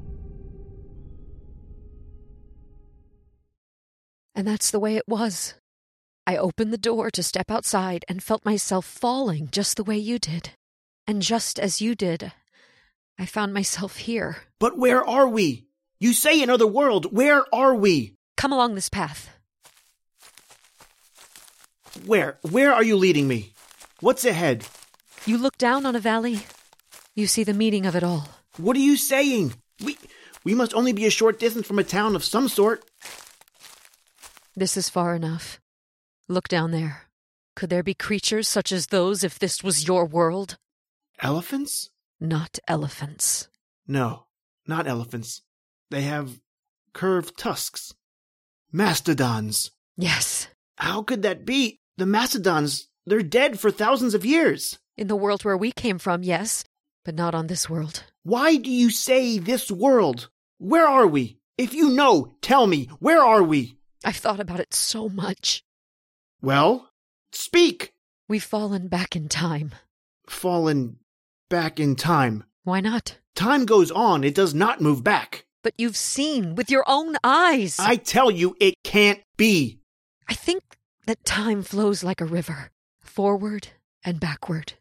And 4.34 4.48
that's 4.48 4.72
the 4.72 4.80
way 4.80 4.96
it 4.96 5.08
was. 5.08 5.56
I 6.28 6.38
opened 6.38 6.74
the 6.74 6.78
door 6.78 7.12
to 7.12 7.22
step 7.22 7.52
outside 7.52 8.04
and 8.08 8.24
felt 8.24 8.46
myself 8.46 8.86
falling 8.86 9.50
just 9.52 9.78
the 9.78 9.84
way 9.84 9.98
you 9.98 10.20
did. 10.20 10.52
And 11.06 11.22
just 11.22 11.60
as 11.60 11.82
you 11.82 11.96
did, 11.96 12.32
I 13.20 13.26
found 13.26 13.54
myself 13.54 13.98
here. 13.98 14.38
But 14.60 14.78
where 14.78 15.06
are 15.06 15.28
we? 15.28 15.68
You 16.00 16.14
say 16.14 16.42
another 16.42 16.68
world. 16.68 17.14
Where 17.16 17.46
are 17.54 17.76
we? 17.76 18.16
Come 18.38 18.52
along 18.52 18.76
this 18.76 18.90
path. 18.90 19.30
Where? 22.06 22.38
Where 22.44 22.72
are 22.74 22.84
you 22.84 22.98
leading 22.98 23.28
me? 23.28 23.54
What's 24.00 24.26
ahead? 24.26 24.68
You 25.26 25.40
look 25.40 25.58
down 25.58 25.86
on 25.88 25.96
a 25.96 26.00
valley. 26.00 26.46
You 27.16 27.26
see 27.26 27.44
the 27.44 27.54
meaning 27.54 27.86
of 27.88 27.96
it 27.96 28.04
all. 28.04 28.30
What 28.58 28.78
are 28.78 28.88
you 28.92 28.96
saying? 28.96 29.54
We 29.84 29.98
we 30.44 30.54
must 30.54 30.76
only 30.76 30.94
be 30.94 31.08
a 31.08 31.10
short 31.10 31.40
distance 31.40 31.66
from 31.66 31.80
a 31.80 31.84
town 31.84 32.16
of 32.16 32.24
some 32.24 32.48
sort. 32.48 32.86
This 34.56 34.78
is 34.78 34.88
far 34.88 35.16
enough. 35.16 35.60
Look 36.30 36.48
down 36.48 36.72
there. 36.72 37.04
Could 37.56 37.72
there 37.72 37.84
be 37.84 37.96
creatures 37.96 38.48
such 38.48 38.72
as 38.72 38.88
those 38.88 39.24
if 39.24 39.40
this 39.40 39.64
was 39.64 39.88
your 39.88 40.06
world? 40.06 40.58
Elephants? 41.20 41.90
Not 42.20 42.60
elephants. 42.68 43.48
No, 43.88 44.28
not 44.68 44.88
elephants. 44.88 45.42
They 45.90 46.04
have 46.04 46.40
curved 46.94 47.38
tusks. 47.38 47.94
Mastodons. 48.72 49.72
Yes. 49.98 50.48
How 50.78 51.02
could 51.02 51.24
that 51.24 51.46
be? 51.46 51.80
The 51.98 52.06
Mastodons, 52.06 52.90
they're 53.06 53.22
dead 53.22 53.58
for 53.58 53.72
thousands 53.72 54.14
of 54.14 54.26
years. 54.26 54.80
In 54.98 55.08
the 55.08 55.16
world 55.16 55.46
where 55.46 55.56
we 55.56 55.72
came 55.72 55.98
from, 55.98 56.24
yes, 56.24 56.66
but 57.06 57.16
not 57.16 57.34
on 57.34 57.48
this 57.48 57.70
world. 57.70 58.04
Why 58.24 58.58
do 58.58 58.70
you 58.70 58.90
say 58.90 59.38
this 59.38 59.72
world? 59.72 60.30
Where 60.58 60.88
are 60.88 61.08
we? 61.08 61.40
If 61.58 61.74
you 61.74 61.90
know, 61.90 62.36
tell 62.42 62.68
me, 62.68 62.90
where 63.00 63.22
are 63.24 63.44
we? 63.44 63.78
I've 64.04 64.18
thought 64.18 64.42
about 64.42 64.60
it 64.60 64.74
so 64.74 65.08
much. 65.08 65.64
Well, 66.42 66.92
speak. 67.32 67.94
We've 68.28 68.44
fallen 68.44 68.90
back 68.90 69.16
in 69.16 69.30
time. 69.30 69.72
Fallen 70.28 70.98
back 71.50 71.80
in 71.80 71.96
time. 71.96 72.44
Why 72.66 72.82
not? 72.82 73.20
Time 73.36 73.66
goes 73.66 73.90
on, 73.90 74.26
it 74.26 74.36
does 74.36 74.54
not 74.54 74.82
move 74.82 75.02
back. 75.02 75.46
But 75.64 75.76
you've 75.78 75.96
seen 75.96 76.56
with 76.56 76.70
your 76.70 76.84
own 76.88 77.16
eyes. 77.24 77.80
I 77.80 77.96
tell 77.96 78.30
you, 78.30 78.58
it 78.60 78.76
can't 78.84 79.22
be. 79.38 79.80
I 80.28 80.34
think 80.34 80.62
that 81.06 81.26
time 81.26 81.64
flows 81.64 82.04
like 82.04 82.22
a 82.22 82.26
river, 82.26 82.72
forward 83.00 83.70
and 84.04 84.20
backward. 84.20 84.74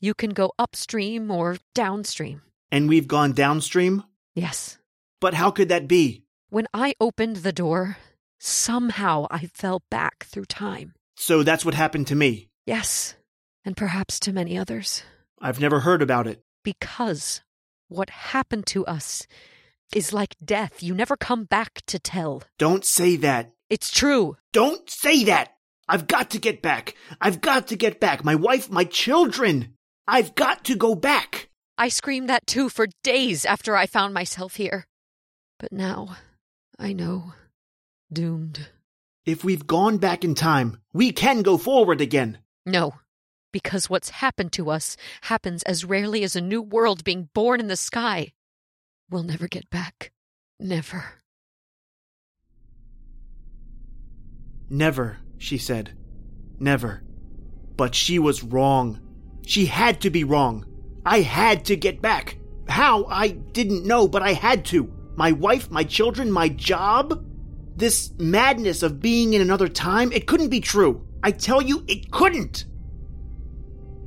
You 0.00 0.14
can 0.14 0.30
go 0.30 0.52
upstream 0.58 1.30
or 1.30 1.58
downstream. 1.74 2.42
And 2.70 2.88
we've 2.88 3.08
gone 3.08 3.32
downstream? 3.32 4.04
Yes. 4.34 4.78
But 5.20 5.34
how 5.34 5.50
could 5.50 5.68
that 5.68 5.86
be? 5.86 6.24
When 6.48 6.66
I 6.74 6.94
opened 7.00 7.36
the 7.36 7.52
door, 7.52 7.98
somehow 8.40 9.26
I 9.30 9.46
fell 9.46 9.82
back 9.90 10.24
through 10.24 10.46
time. 10.46 10.94
So 11.16 11.42
that's 11.42 11.64
what 11.64 11.74
happened 11.74 12.08
to 12.08 12.14
me. 12.14 12.48
Yes, 12.66 13.14
and 13.64 13.76
perhaps 13.76 14.18
to 14.20 14.32
many 14.32 14.58
others. 14.58 15.02
I've 15.40 15.60
never 15.60 15.80
heard 15.80 16.02
about 16.02 16.26
it. 16.26 16.42
Because 16.64 17.42
what 17.88 18.10
happened 18.10 18.66
to 18.66 18.86
us 18.86 19.26
is 19.94 20.12
like 20.12 20.36
death. 20.44 20.82
You 20.82 20.94
never 20.94 21.16
come 21.16 21.44
back 21.44 21.82
to 21.86 21.98
tell. 21.98 22.42
Don't 22.58 22.84
say 22.84 23.16
that. 23.16 23.52
It's 23.68 23.90
true. 23.90 24.36
Don't 24.52 24.88
say 24.88 25.24
that. 25.24 25.54
I've 25.88 26.06
got 26.06 26.30
to 26.30 26.38
get 26.38 26.62
back. 26.62 26.94
I've 27.20 27.40
got 27.40 27.68
to 27.68 27.76
get 27.76 28.00
back. 28.00 28.24
My 28.24 28.34
wife, 28.34 28.70
my 28.70 28.84
children. 28.84 29.74
I've 30.06 30.34
got 30.34 30.64
to 30.64 30.76
go 30.76 30.94
back. 30.94 31.48
I 31.78 31.88
screamed 31.88 32.28
that 32.28 32.46
too 32.46 32.68
for 32.68 32.86
days 33.02 33.44
after 33.44 33.76
I 33.76 33.86
found 33.86 34.14
myself 34.14 34.56
here. 34.56 34.86
But 35.58 35.72
now, 35.72 36.16
I 36.78 36.92
know. 36.92 37.34
Doomed. 38.12 38.68
If 39.24 39.44
we've 39.44 39.66
gone 39.66 39.98
back 39.98 40.24
in 40.24 40.34
time, 40.34 40.78
we 40.92 41.12
can 41.12 41.42
go 41.42 41.56
forward 41.56 42.00
again. 42.00 42.38
No, 42.66 42.94
because 43.52 43.88
what's 43.88 44.10
happened 44.10 44.52
to 44.52 44.70
us 44.70 44.96
happens 45.22 45.62
as 45.62 45.84
rarely 45.84 46.24
as 46.24 46.34
a 46.34 46.40
new 46.40 46.60
world 46.60 47.04
being 47.04 47.28
born 47.34 47.60
in 47.60 47.68
the 47.68 47.76
sky. 47.76 48.32
We'll 49.10 49.22
never 49.22 49.46
get 49.46 49.70
back. 49.70 50.10
Never. 50.58 51.04
Never, 54.68 55.18
she 55.42 55.58
said. 55.58 55.90
Never. 56.60 57.02
But 57.76 57.96
she 57.96 58.20
was 58.20 58.44
wrong. 58.44 59.00
She 59.44 59.66
had 59.66 60.00
to 60.02 60.10
be 60.10 60.22
wrong. 60.22 60.64
I 61.04 61.20
had 61.20 61.64
to 61.64 61.76
get 61.76 62.00
back. 62.00 62.38
How? 62.68 63.06
I 63.06 63.28
didn't 63.28 63.84
know, 63.84 64.06
but 64.06 64.22
I 64.22 64.34
had 64.34 64.64
to. 64.66 64.92
My 65.16 65.32
wife, 65.32 65.68
my 65.68 65.82
children, 65.82 66.30
my 66.30 66.48
job? 66.48 67.26
This 67.74 68.12
madness 68.18 68.84
of 68.84 69.00
being 69.00 69.32
in 69.32 69.40
another 69.40 69.68
time, 69.68 70.12
it 70.12 70.28
couldn't 70.28 70.50
be 70.50 70.60
true. 70.60 71.04
I 71.24 71.32
tell 71.32 71.60
you, 71.60 71.84
it 71.88 72.12
couldn't. 72.12 72.66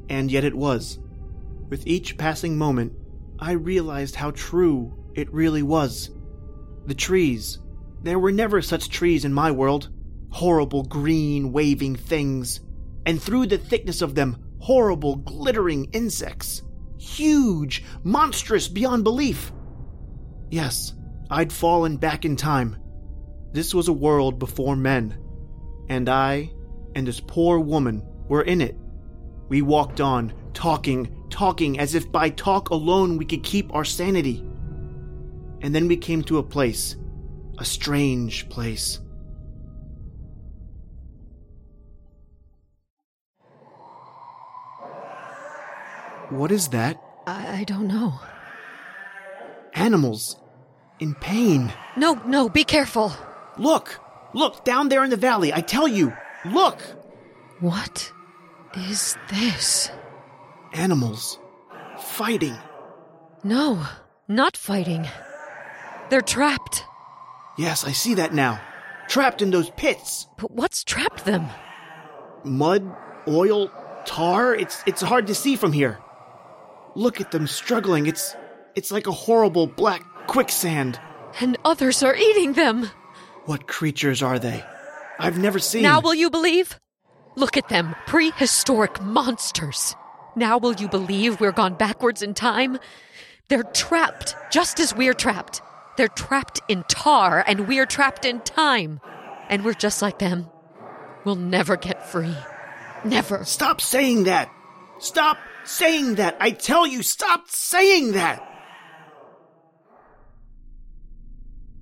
And 0.09 0.31
yet 0.31 0.45
it 0.45 0.55
was. 0.55 0.99
With 1.67 1.85
each 1.85 2.17
passing 2.17 2.57
moment, 2.57 2.93
I 3.39 3.51
realized 3.51 4.15
how 4.15 4.31
true 4.31 4.93
it 5.15 5.33
really 5.33 5.63
was. 5.63 6.11
The 6.85 6.95
trees. 6.95 7.59
There 8.03 8.19
were 8.19 8.31
never 8.31 8.61
such 8.61 8.89
trees 8.89 9.25
in 9.25 9.33
my 9.33 9.51
world. 9.51 9.89
Horrible 10.35 10.83
green 10.83 11.53
waving 11.53 11.95
things. 11.95 12.59
And 13.05 13.21
through 13.21 13.47
the 13.47 13.57
thickness 13.57 14.01
of 14.01 14.15
them, 14.15 14.35
horrible 14.59 15.15
glittering 15.15 15.85
insects. 15.93 16.61
Huge, 16.99 17.85
monstrous 18.03 18.67
beyond 18.67 19.05
belief. 19.05 19.53
Yes, 20.51 20.93
I'd 21.29 21.53
fallen 21.53 21.95
back 21.95 22.25
in 22.25 22.35
time. 22.35 22.75
This 23.53 23.73
was 23.73 23.87
a 23.87 23.93
world 23.93 24.37
before 24.37 24.75
men. 24.75 25.17
And 25.87 26.09
I 26.09 26.51
and 26.95 27.07
this 27.07 27.21
poor 27.21 27.57
woman 27.57 28.03
were 28.27 28.41
in 28.41 28.59
it. 28.59 28.75
We 29.47 29.61
walked 29.61 30.01
on, 30.01 30.33
talking, 30.53 31.15
talking 31.29 31.79
as 31.79 31.95
if 31.95 32.11
by 32.11 32.29
talk 32.31 32.71
alone 32.71 33.15
we 33.15 33.23
could 33.23 33.43
keep 33.43 33.73
our 33.73 33.85
sanity. 33.85 34.45
And 35.61 35.73
then 35.73 35.87
we 35.87 35.95
came 35.95 36.23
to 36.23 36.39
a 36.39 36.43
place, 36.43 36.97
a 37.57 37.63
strange 37.63 38.49
place. 38.49 38.99
What 46.29 46.51
is 46.51 46.70
that? 46.70 47.01
I, 47.27 47.60
I 47.60 47.63
don't 47.63 47.88
know. 47.88 48.20
Animals. 49.74 50.38
In 51.00 51.13
pain. 51.15 51.74
No, 51.98 52.13
no, 52.25 52.50
be 52.50 52.63
careful. 52.63 53.13
Look! 53.58 54.00
Look, 54.34 54.65
down 54.65 54.89
there 54.89 55.03
in 55.03 55.10
the 55.10 55.17
valley, 55.17 55.53
I 55.53 55.62
tell 55.62 55.88
you! 55.88 56.13
Look! 56.46 56.82
What 57.60 58.12
is 58.75 59.17
this? 59.29 59.89
Animals. 60.74 61.39
Fighting. 62.00 62.58
No, 63.44 63.86
not 64.27 64.58
fighting. 64.58 65.08
They're 66.10 66.22
trapped. 66.22 66.84
Yes, 67.58 67.86
I 67.86 67.91
see 67.91 68.15
that 68.15 68.34
now. 68.34 68.60
Trapped 69.08 69.41
in 69.41 69.51
those 69.51 69.70
pits. 69.72 70.27
But 70.38 70.51
what's 70.51 70.84
trapped 70.84 71.25
them? 71.25 71.48
Mud, 72.44 72.96
oil, 73.27 73.72
tar. 74.05 74.53
It's 74.55 74.84
it's 74.86 75.01
hard 75.01 75.27
to 75.27 75.36
see 75.36 75.55
from 75.55 75.72
here. 75.72 76.00
Look 76.95 77.19
at 77.21 77.31
them 77.31 77.47
struggling. 77.47 78.07
It's 78.07 78.35
it's 78.75 78.91
like 78.91 79.07
a 79.07 79.11
horrible 79.11 79.67
black 79.67 80.27
quicksand. 80.27 80.99
And 81.39 81.57
others 81.65 82.01
are 82.03 82.15
eating 82.15 82.53
them. 82.53 82.89
What 83.45 83.67
creatures 83.67 84.23
are 84.23 84.39
they? 84.39 84.63
I've 85.19 85.37
never 85.37 85.59
seen. 85.59 85.83
Now 85.83 85.99
will 85.99 86.15
you 86.15 86.29
believe? 86.29 86.79
Look 87.35 87.57
at 87.57 87.67
them, 87.69 87.95
prehistoric 88.07 89.01
monsters. 89.01 89.95
Now 90.35 90.57
will 90.57 90.73
you 90.73 90.87
believe 90.87 91.39
we're 91.39 91.51
gone 91.51 91.75
backwards 91.75 92.21
in 92.21 92.33
time? 92.33 92.79
They're 93.49 93.63
trapped, 93.63 94.35
just 94.51 94.79
as 94.79 94.95
we're 94.95 95.13
trapped. 95.13 95.61
They're 95.97 96.07
trapped 96.07 96.61
in 96.67 96.83
tar, 96.87 97.43
and 97.45 97.67
we're 97.67 97.85
trapped 97.85 98.25
in 98.25 98.41
time. 98.41 98.99
And 99.49 99.63
we're 99.63 99.73
just 99.73 100.01
like 100.01 100.19
them. 100.19 100.49
We'll 101.23 101.35
never 101.35 101.77
get 101.77 102.07
free. 102.09 102.35
Never. 103.03 103.45
Stop 103.45 103.81
saying 103.81 104.23
that. 104.23 104.49
Stop 104.99 105.37
saying 105.69 106.15
that. 106.15 106.38
I 106.39 106.51
tell 106.51 106.86
you, 106.86 107.03
stop 107.03 107.50
saying 107.50 108.13
that. 108.13 108.51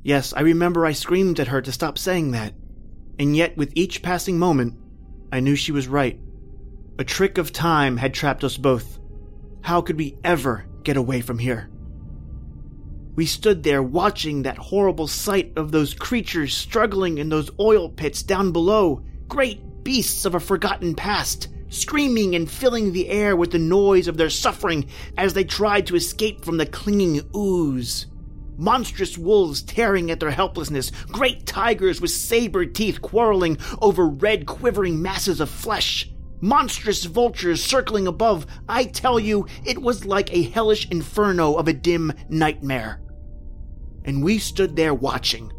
Yes, 0.04 0.34
I 0.34 0.42
remember 0.42 0.86
I 0.86 0.92
screamed 0.92 1.40
at 1.40 1.48
her 1.48 1.62
to 1.62 1.72
stop 1.72 1.98
saying 1.98 2.32
that. 2.32 2.54
And 3.20 3.36
yet, 3.36 3.56
with 3.56 3.72
each 3.76 4.02
passing 4.02 4.38
moment, 4.38 4.78
I 5.32 5.40
knew 5.40 5.56
she 5.56 5.72
was 5.72 5.88
right. 5.88 6.20
A 7.00 7.04
trick 7.04 7.38
of 7.38 7.54
time 7.54 7.98
had 7.98 8.14
trapped 8.14 8.44
us 8.44 8.58
both. 8.58 9.00
How 9.62 9.82
could 9.82 9.98
we 9.98 10.18
ever 10.24 10.66
get 10.84 10.98
away 10.98 11.22
from 11.22 11.40
here? 11.40 11.70
We 13.16 13.26
stood 13.26 13.64
there 13.64 13.84
watching 13.84 14.44
that 14.44 14.58
horrible 14.58 15.08
sight 15.08 15.54
of 15.56 15.72
those 15.72 15.94
creatures 15.94 16.56
struggling 16.56 17.20
in 17.20 17.30
those 17.30 17.52
oil 17.60 17.90
pits 17.90 18.24
down 18.24 18.52
below, 18.52 19.06
great 19.28 19.84
beasts 19.84 20.26
of 20.26 20.36
a 20.36 20.40
forgotten 20.40 20.96
past, 20.96 21.48
screaming 21.74 22.36
and 22.36 22.50
filling 22.50 22.94
the 22.94 23.10
air 23.10 23.36
with 23.36 23.52
the 23.52 23.60
noise 23.60 24.08
of 24.08 24.18
their 24.18 24.30
suffering 24.30 24.88
as 25.18 25.34
they 25.34 25.44
tried 25.44 25.88
to 25.88 25.96
escape 25.96 26.46
from 26.46 26.58
the 26.58 26.66
clinging 26.66 27.22
ooze. 27.36 28.06
Monstrous 28.58 29.18
wolves 29.18 29.64
tearing 29.64 30.12
at 30.12 30.20
their 30.20 30.30
helplessness, 30.30 30.92
great 31.08 31.46
tigers 31.48 32.00
with 32.00 32.12
saber 32.12 32.66
teeth 32.66 33.02
quarreling 33.02 33.58
over 33.82 34.08
red 34.08 34.46
quivering 34.46 35.02
masses 35.02 35.40
of 35.40 35.50
flesh, 35.50 36.12
monstrous 36.40 37.06
vultures 37.06 37.64
circling 37.64 38.06
above. 38.06 38.46
I 38.70 38.86
tell 38.86 39.20
you, 39.20 39.48
it 39.66 39.82
was 39.82 40.06
like 40.06 40.32
a 40.32 40.44
hellish 40.44 40.88
inferno 40.90 41.56
of 41.56 41.68
a 41.68 41.74
dim 41.74 42.14
nightmare. 42.30 43.02
And 44.06 44.24
we 44.24 44.38
stood 44.38 44.76
there 44.76 44.94
watching, 44.94 45.52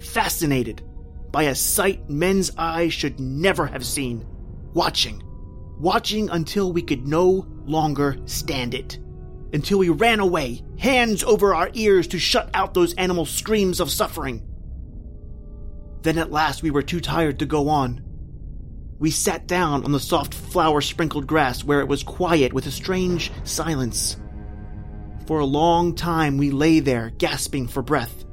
fascinated 0.00 0.82
by 1.30 1.44
a 1.44 1.54
sight 1.54 2.10
men's 2.10 2.50
eyes 2.58 2.92
should 2.92 3.18
never 3.18 3.66
have 3.66 3.86
seen, 3.86 4.26
watching 4.74 5.23
watching 5.78 6.28
until 6.30 6.72
we 6.72 6.82
could 6.82 7.06
no 7.06 7.46
longer 7.64 8.18
stand 8.26 8.74
it. 8.74 8.98
Until 9.52 9.78
we 9.78 9.88
ran 9.88 10.20
away, 10.20 10.62
hands 10.78 11.22
over 11.22 11.54
our 11.54 11.70
ears 11.74 12.08
to 12.08 12.18
shut 12.18 12.50
out 12.54 12.74
those 12.74 12.94
animal 12.94 13.24
screams 13.24 13.80
of 13.80 13.90
suffering. 13.90 14.46
Then 16.02 16.18
at 16.18 16.32
last 16.32 16.62
we 16.62 16.70
were 16.70 16.82
too 16.82 17.00
tired 17.00 17.38
to 17.38 17.46
go 17.46 17.68
on. 17.68 18.02
We 18.98 19.10
sat 19.10 19.46
down 19.46 19.84
on 19.84 19.92
the 19.92 20.00
soft 20.00 20.34
flower 20.34 20.80
sprinkled 20.80 21.26
grass 21.26 21.64
where 21.64 21.80
it 21.80 21.88
was 21.88 22.02
quiet 22.02 22.52
with 22.52 22.66
a 22.66 22.70
strange 22.70 23.32
silence. 23.44 24.16
For 25.26 25.38
a 25.38 25.46
long 25.46 25.94
time 25.94 26.36
we 26.36 26.50
lay 26.50 26.80
there 26.80 27.10
gasping 27.10 27.66
for 27.66 27.82
breath. 27.82 28.24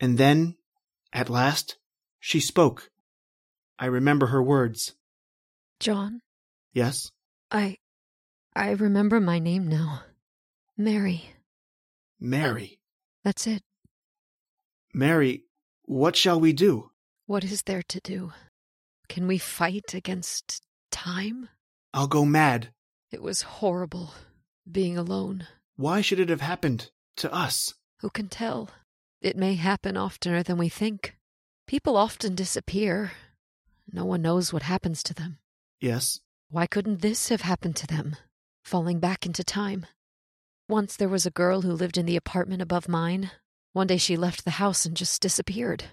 And 0.00 0.18
then, 0.18 0.56
at 1.12 1.30
last, 1.30 1.78
she 2.20 2.40
spoke. 2.40 2.90
I 3.78 3.86
remember 3.86 4.26
her 4.26 4.42
words. 4.42 4.94
John? 5.80 6.22
Yes? 6.72 7.10
I. 7.50 7.76
I 8.54 8.70
remember 8.70 9.20
my 9.20 9.38
name 9.38 9.68
now. 9.68 10.02
Mary. 10.76 11.30
Mary. 12.18 12.78
That's 13.22 13.46
it. 13.46 13.62
Mary, 14.94 15.44
what 15.84 16.16
shall 16.16 16.40
we 16.40 16.52
do? 16.52 16.90
What 17.26 17.44
is 17.44 17.62
there 17.62 17.82
to 17.88 18.00
do? 18.00 18.32
Can 19.08 19.26
we 19.26 19.38
fight 19.38 19.94
against 19.94 20.62
time? 20.90 21.48
I'll 21.92 22.06
go 22.06 22.24
mad. 22.24 22.70
It 23.12 23.22
was 23.22 23.42
horrible 23.42 24.12
being 24.70 24.96
alone. 24.96 25.46
Why 25.76 26.00
should 26.00 26.18
it 26.20 26.28
have 26.30 26.40
happened 26.40 26.90
to 27.18 27.32
us? 27.32 27.74
Who 28.00 28.10
can 28.10 28.28
tell? 28.28 28.70
It 29.20 29.36
may 29.36 29.54
happen 29.54 29.96
oftener 29.96 30.42
than 30.42 30.58
we 30.58 30.68
think. 30.68 31.16
People 31.66 31.96
often 31.96 32.34
disappear, 32.34 33.12
no 33.92 34.04
one 34.04 34.22
knows 34.22 34.52
what 34.52 34.62
happens 34.62 35.02
to 35.04 35.14
them. 35.14 35.38
Yes. 35.80 36.20
Why 36.50 36.66
couldn't 36.66 37.00
this 37.00 37.28
have 37.28 37.42
happened 37.42 37.76
to 37.76 37.86
them? 37.86 38.16
Falling 38.64 39.00
back 39.00 39.26
into 39.26 39.44
time. 39.44 39.86
Once 40.68 40.96
there 40.96 41.08
was 41.08 41.26
a 41.26 41.30
girl 41.30 41.62
who 41.62 41.72
lived 41.72 41.96
in 41.96 42.06
the 42.06 42.16
apartment 42.16 42.62
above 42.62 42.88
mine. 42.88 43.30
One 43.72 43.86
day 43.86 43.96
she 43.96 44.16
left 44.16 44.44
the 44.44 44.52
house 44.52 44.84
and 44.84 44.96
just 44.96 45.22
disappeared. 45.22 45.84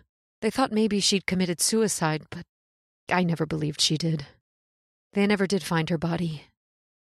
They 0.42 0.50
thought 0.50 0.72
maybe 0.72 1.00
she'd 1.00 1.26
committed 1.26 1.62
suicide, 1.62 2.24
but 2.30 2.46
I 3.10 3.24
never 3.24 3.46
believed 3.46 3.82
she 3.82 3.98
did. 3.98 4.26
They 5.14 5.28
never 5.28 5.46
did 5.46 5.64
find 5.64 5.90
her 5.90 5.98
body. 5.98 6.46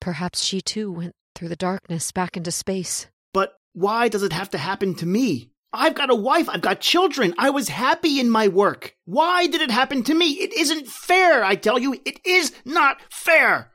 Perhaps 0.02 0.44
she 0.44 0.62
too 0.62 0.92
went 0.92 1.14
through 1.34 1.50
the 1.50 1.56
darkness 1.56 2.12
back 2.12 2.36
into 2.36 2.52
space. 2.52 3.08
But 3.34 3.56
why 3.74 4.10
does 4.10 4.24
it 4.24 4.34
have 4.34 4.50
to 4.52 4.58
happen 4.58 4.96
to 4.96 5.06
me? 5.06 5.50
I've 5.78 5.96
got 5.96 6.10
a 6.10 6.16
wife. 6.16 6.50
I've 6.50 6.62
got 6.62 6.80
children. 6.80 7.34
I 7.38 7.50
was 7.50 7.70
happy 7.70 8.20
in 8.20 8.30
my 8.30 8.48
work. 8.48 8.96
Why 9.06 9.48
did 9.48 9.62
it 9.62 9.72
happen 9.72 10.04
to 10.04 10.14
me? 10.14 10.32
It 10.34 10.54
isn't 10.54 10.88
fair, 10.88 11.44
I 11.44 11.56
tell 11.56 11.80
you. 11.80 12.00
It 12.06 12.20
is 12.26 12.54
not 12.66 12.98
fair. 13.10 13.72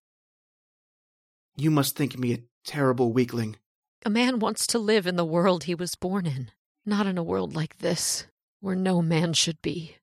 You 1.56 1.70
must 1.70 1.96
think 1.96 2.18
me 2.18 2.32
a 2.32 2.42
terrible 2.64 3.12
weakling. 3.12 3.56
A 4.04 4.10
man 4.10 4.38
wants 4.38 4.66
to 4.68 4.78
live 4.78 5.06
in 5.06 5.16
the 5.16 5.24
world 5.24 5.64
he 5.64 5.74
was 5.74 5.94
born 5.94 6.26
in, 6.26 6.50
not 6.86 7.06
in 7.06 7.18
a 7.18 7.22
world 7.22 7.54
like 7.54 7.78
this, 7.78 8.26
where 8.60 8.76
no 8.76 9.02
man 9.02 9.32
should 9.34 9.60
be. 9.60 9.96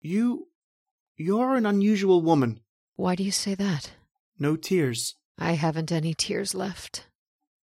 You. 0.00 0.48
You're 1.16 1.56
an 1.56 1.66
unusual 1.66 2.22
woman. 2.22 2.60
Why 2.96 3.14
do 3.14 3.22
you 3.22 3.32
say 3.32 3.54
that? 3.56 3.90
No 4.38 4.56
tears. 4.56 5.16
I 5.36 5.52
haven't 5.52 5.92
any 5.92 6.14
tears 6.14 6.54
left. 6.54 7.06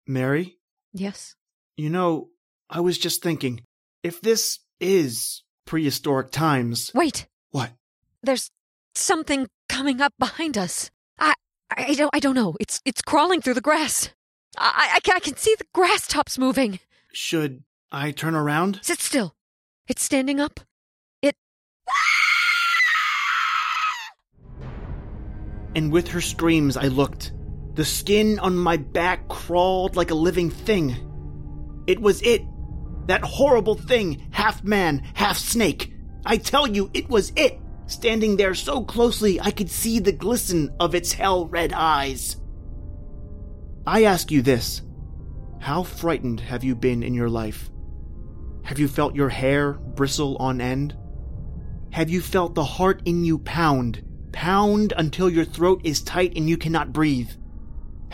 Mary? 0.06 0.58
Yes? 0.92 1.34
You 1.76 1.90
know, 1.90 2.28
I 2.70 2.80
was 2.80 2.98
just 2.98 3.22
thinking, 3.22 3.60
if 4.02 4.20
this 4.20 4.58
is 4.80 5.42
prehistoric 5.64 6.30
times. 6.30 6.90
Wait. 6.94 7.26
What? 7.50 7.72
There's 8.22 8.50
something 8.94 9.48
coming 9.68 10.00
up 10.00 10.12
behind 10.18 10.58
us. 10.58 10.90
I 11.18 11.34
I 11.70 11.94
don't 11.94 12.10
I 12.12 12.20
don't 12.20 12.34
know. 12.34 12.56
It's 12.60 12.80
it's 12.84 13.02
crawling 13.02 13.40
through 13.40 13.54
the 13.54 13.60
grass. 13.60 14.10
I 14.58 14.92
I, 14.96 15.00
can, 15.00 15.16
I 15.16 15.20
can 15.20 15.36
see 15.36 15.54
the 15.58 15.66
grass 15.72 16.06
tops 16.06 16.38
moving. 16.38 16.80
Should 17.12 17.64
I 17.90 18.10
turn 18.10 18.34
around? 18.34 18.80
Sit 18.82 19.00
still. 19.00 19.34
It's 19.88 20.02
standing 20.02 20.40
up. 20.40 20.60
It 21.22 21.36
And 25.74 25.92
with 25.92 26.08
her 26.08 26.20
screams 26.20 26.76
I 26.76 26.88
looked. 26.88 27.32
The 27.74 27.84
skin 27.84 28.38
on 28.38 28.56
my 28.56 28.76
back 28.76 29.28
crawled 29.28 29.96
like 29.96 30.12
a 30.12 30.14
living 30.14 30.50
thing. 30.50 30.96
It 31.88 32.00
was 32.00 32.22
it, 32.22 32.42
that 33.06 33.22
horrible 33.22 33.74
thing, 33.74 34.26
half 34.30 34.62
man, 34.64 35.02
half 35.14 35.36
snake. 35.36 35.92
I 36.24 36.36
tell 36.36 36.66
you, 36.66 36.90
it 36.94 37.08
was 37.08 37.32
it, 37.36 37.60
standing 37.86 38.36
there 38.36 38.54
so 38.54 38.82
closely 38.82 39.40
I 39.40 39.50
could 39.50 39.70
see 39.70 39.98
the 39.98 40.12
glisten 40.12 40.74
of 40.80 40.94
its 40.94 41.12
hell 41.12 41.46
red 41.46 41.72
eyes. 41.72 42.36
I 43.86 44.04
ask 44.04 44.30
you 44.30 44.40
this 44.42 44.82
How 45.60 45.82
frightened 45.82 46.40
have 46.40 46.64
you 46.64 46.74
been 46.74 47.02
in 47.02 47.14
your 47.14 47.28
life? 47.28 47.70
Have 48.64 48.78
you 48.78 48.88
felt 48.88 49.14
your 49.14 49.28
hair 49.28 49.74
bristle 49.74 50.36
on 50.38 50.60
end? 50.60 50.96
Have 51.90 52.08
you 52.08 52.22
felt 52.22 52.54
the 52.54 52.64
heart 52.64 53.02
in 53.04 53.24
you 53.24 53.38
pound, 53.38 54.02
pound 54.32 54.94
until 54.96 55.28
your 55.28 55.44
throat 55.44 55.82
is 55.84 56.02
tight 56.02 56.32
and 56.34 56.48
you 56.48 56.56
cannot 56.56 56.92
breathe? 56.92 57.30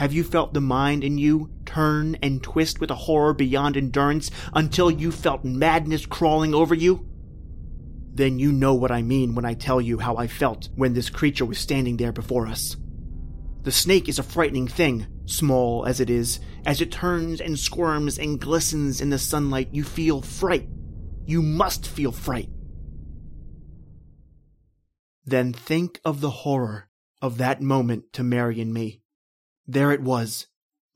Have 0.00 0.14
you 0.14 0.24
felt 0.24 0.54
the 0.54 0.62
mind 0.62 1.04
in 1.04 1.18
you 1.18 1.50
turn 1.66 2.16
and 2.22 2.42
twist 2.42 2.80
with 2.80 2.90
a 2.90 2.94
horror 2.94 3.34
beyond 3.34 3.76
endurance 3.76 4.30
until 4.54 4.90
you 4.90 5.12
felt 5.12 5.44
madness 5.44 6.06
crawling 6.06 6.54
over 6.54 6.74
you? 6.74 7.06
Then 8.14 8.38
you 8.38 8.50
know 8.50 8.72
what 8.72 8.90
I 8.90 9.02
mean 9.02 9.34
when 9.34 9.44
I 9.44 9.52
tell 9.52 9.78
you 9.78 9.98
how 9.98 10.16
I 10.16 10.26
felt 10.26 10.70
when 10.74 10.94
this 10.94 11.10
creature 11.10 11.44
was 11.44 11.58
standing 11.58 11.98
there 11.98 12.12
before 12.12 12.46
us. 12.46 12.78
The 13.64 13.72
snake 13.72 14.08
is 14.08 14.18
a 14.18 14.22
frightening 14.22 14.68
thing, 14.68 15.06
small 15.26 15.84
as 15.84 16.00
it 16.00 16.08
is. 16.08 16.40
As 16.64 16.80
it 16.80 16.90
turns 16.90 17.38
and 17.38 17.58
squirms 17.58 18.18
and 18.18 18.40
glistens 18.40 19.02
in 19.02 19.10
the 19.10 19.18
sunlight, 19.18 19.68
you 19.70 19.84
feel 19.84 20.22
fright. 20.22 20.66
You 21.26 21.42
must 21.42 21.86
feel 21.86 22.10
fright. 22.10 22.48
Then 25.26 25.52
think 25.52 26.00
of 26.06 26.22
the 26.22 26.30
horror 26.30 26.88
of 27.20 27.36
that 27.36 27.60
moment 27.60 28.14
to 28.14 28.22
Mary 28.22 28.62
and 28.62 28.72
me. 28.72 28.99
There 29.72 29.92
it 29.92 30.02
was, 30.02 30.48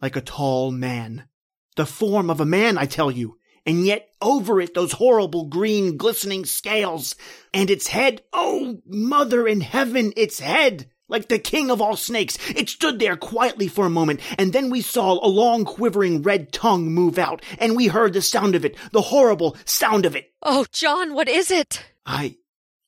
like 0.03 0.17
a 0.17 0.21
tall 0.21 0.73
man. 0.73 1.29
The 1.77 1.87
form 1.87 2.29
of 2.29 2.41
a 2.41 2.45
man, 2.45 2.77
I 2.77 2.87
tell 2.87 3.09
you. 3.09 3.39
And 3.65 3.87
yet 3.87 4.09
over 4.21 4.61
it 4.61 4.75
those 4.75 4.91
horrible 4.91 5.45
green 5.45 5.97
glistening 5.97 6.45
scales. 6.45 7.15
And 7.53 7.71
its 7.71 7.87
head, 7.87 8.23
oh, 8.33 8.81
mother 8.85 9.47
in 9.47 9.61
heaven, 9.61 10.13
its 10.17 10.41
head! 10.41 10.91
Like 11.07 11.29
the 11.29 11.39
king 11.39 11.71
of 11.71 11.81
all 11.81 11.95
snakes, 11.95 12.37
it 12.51 12.69
stood 12.69 12.99
there 12.99 13.17
quietly 13.17 13.69
for 13.69 13.87
a 13.87 13.91
moment, 13.91 14.21
and 14.39 14.53
then 14.53 14.71
we 14.71 14.81
saw 14.81 15.25
a 15.25 15.29
long 15.29 15.65
quivering 15.65 16.23
red 16.23 16.51
tongue 16.51 16.87
move 16.87 17.19
out, 17.19 17.43
and 17.59 17.77
we 17.77 17.89
heard 17.89 18.15
the 18.15 18.23
sound 18.23 18.55
of 18.55 18.65
it, 18.65 18.75
the 18.91 19.03
horrible 19.03 19.57
sound 19.67 20.07
of 20.07 20.17
it. 20.17 20.33
Oh, 20.43 20.65
John, 20.73 21.15
what 21.15 21.29
is 21.29 21.51
it? 21.51 21.85
I, 22.07 22.39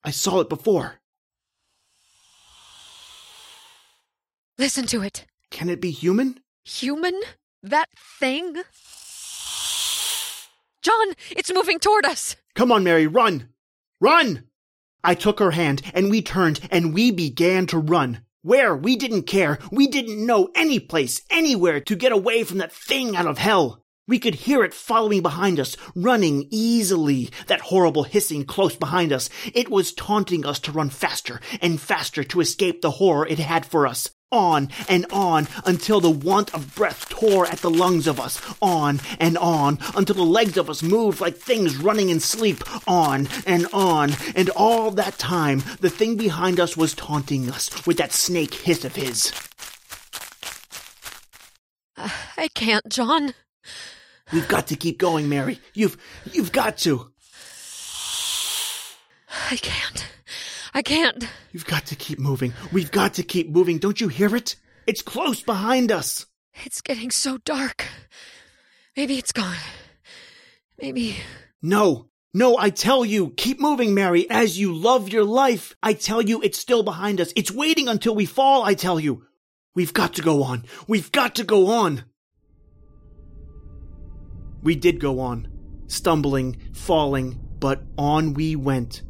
I 0.02 0.10
saw 0.12 0.40
it 0.40 0.48
before. 0.48 0.94
Listen 4.58 4.86
to 4.86 5.02
it. 5.02 5.26
Can 5.50 5.68
it 5.68 5.80
be 5.80 5.90
human? 5.90 6.40
Human? 6.64 7.20
That 7.62 7.88
thing? 7.96 8.54
John, 10.82 11.14
it's 11.30 11.52
moving 11.52 11.78
toward 11.78 12.04
us. 12.04 12.36
Come 12.54 12.70
on, 12.70 12.84
Mary, 12.84 13.06
run! 13.06 13.48
Run! 14.00 14.44
I 15.02 15.14
took 15.14 15.38
her 15.38 15.52
hand 15.52 15.82
and 15.94 16.10
we 16.10 16.22
turned 16.22 16.60
and 16.70 16.92
we 16.92 17.10
began 17.10 17.66
to 17.66 17.78
run. 17.78 18.22
Where? 18.42 18.76
We 18.76 18.96
didn't 18.96 19.24
care. 19.24 19.58
We 19.72 19.88
didn't 19.88 20.24
know 20.24 20.50
any 20.54 20.78
place, 20.78 21.22
anywhere 21.30 21.80
to 21.80 21.96
get 21.96 22.12
away 22.12 22.44
from 22.44 22.58
that 22.58 22.72
thing 22.72 23.16
out 23.16 23.26
of 23.26 23.38
hell. 23.38 23.82
We 24.08 24.20
could 24.20 24.36
hear 24.36 24.62
it 24.62 24.72
following 24.72 25.20
behind 25.20 25.58
us, 25.58 25.76
running 25.96 26.46
easily, 26.50 27.30
that 27.48 27.60
horrible 27.60 28.04
hissing 28.04 28.44
close 28.44 28.76
behind 28.76 29.12
us. 29.12 29.28
It 29.52 29.68
was 29.68 29.92
taunting 29.92 30.46
us 30.46 30.60
to 30.60 30.72
run 30.72 30.90
faster 30.90 31.40
and 31.60 31.80
faster 31.80 32.22
to 32.22 32.40
escape 32.40 32.82
the 32.82 32.92
horror 32.92 33.26
it 33.26 33.40
had 33.40 33.66
for 33.66 33.84
us. 33.84 34.10
On 34.30 34.68
and 34.88 35.06
on 35.10 35.48
until 35.64 36.00
the 36.00 36.10
want 36.10 36.54
of 36.54 36.74
breath 36.76 37.08
tore 37.08 37.46
at 37.46 37.58
the 37.58 37.70
lungs 37.70 38.06
of 38.06 38.20
us. 38.20 38.40
On 38.62 39.00
and 39.18 39.36
on 39.38 39.78
until 39.96 40.16
the 40.16 40.22
legs 40.22 40.56
of 40.56 40.70
us 40.70 40.84
moved 40.84 41.20
like 41.20 41.36
things 41.36 41.76
running 41.76 42.10
in 42.10 42.20
sleep. 42.20 42.62
On 42.88 43.28
and 43.44 43.66
on. 43.72 44.12
And 44.36 44.50
all 44.50 44.92
that 44.92 45.18
time, 45.18 45.62
the 45.80 45.90
thing 45.90 46.16
behind 46.16 46.60
us 46.60 46.76
was 46.76 46.94
taunting 46.94 47.50
us 47.50 47.86
with 47.86 47.98
that 47.98 48.12
snake 48.12 48.54
hiss 48.54 48.84
of 48.84 48.94
his. 48.94 49.32
Uh, 51.96 52.08
I 52.36 52.48
can't, 52.48 52.88
John. 52.88 53.34
We've 54.32 54.48
got 54.48 54.66
to 54.68 54.76
keep 54.76 54.98
going, 54.98 55.28
Mary. 55.28 55.60
You've, 55.74 55.96
you've 56.32 56.52
got 56.52 56.78
to. 56.78 57.12
I 59.50 59.56
can't. 59.56 60.06
I 60.74 60.82
can't. 60.82 61.28
You've 61.52 61.66
got 61.66 61.86
to 61.86 61.96
keep 61.96 62.18
moving. 62.18 62.52
We've 62.72 62.90
got 62.90 63.14
to 63.14 63.22
keep 63.22 63.48
moving. 63.48 63.78
Don't 63.78 64.00
you 64.00 64.08
hear 64.08 64.34
it? 64.34 64.56
It's 64.86 65.02
close 65.02 65.42
behind 65.42 65.92
us. 65.92 66.26
It's 66.64 66.80
getting 66.80 67.10
so 67.10 67.38
dark. 67.38 67.86
Maybe 68.96 69.18
it's 69.18 69.32
gone. 69.32 69.56
Maybe. 70.80 71.16
No, 71.62 72.08
no, 72.34 72.58
I 72.58 72.70
tell 72.70 73.04
you, 73.04 73.30
keep 73.30 73.60
moving, 73.60 73.94
Mary, 73.94 74.28
as 74.28 74.58
you 74.58 74.74
love 74.74 75.08
your 75.08 75.24
life. 75.24 75.74
I 75.82 75.92
tell 75.94 76.20
you, 76.20 76.42
it's 76.42 76.58
still 76.58 76.82
behind 76.82 77.20
us. 77.20 77.32
It's 77.36 77.50
waiting 77.50 77.88
until 77.88 78.14
we 78.14 78.26
fall, 78.26 78.62
I 78.62 78.74
tell 78.74 79.00
you. 79.00 79.24
We've 79.74 79.94
got 79.94 80.14
to 80.14 80.22
go 80.22 80.42
on. 80.42 80.64
We've 80.86 81.10
got 81.12 81.36
to 81.36 81.44
go 81.44 81.68
on. 81.68 82.04
We 84.66 84.74
did 84.74 84.98
go 84.98 85.20
on, 85.20 85.46
stumbling, 85.86 86.56
falling, 86.72 87.38
but 87.60 87.82
on 87.96 88.34
we 88.34 88.56
went. 88.56 89.04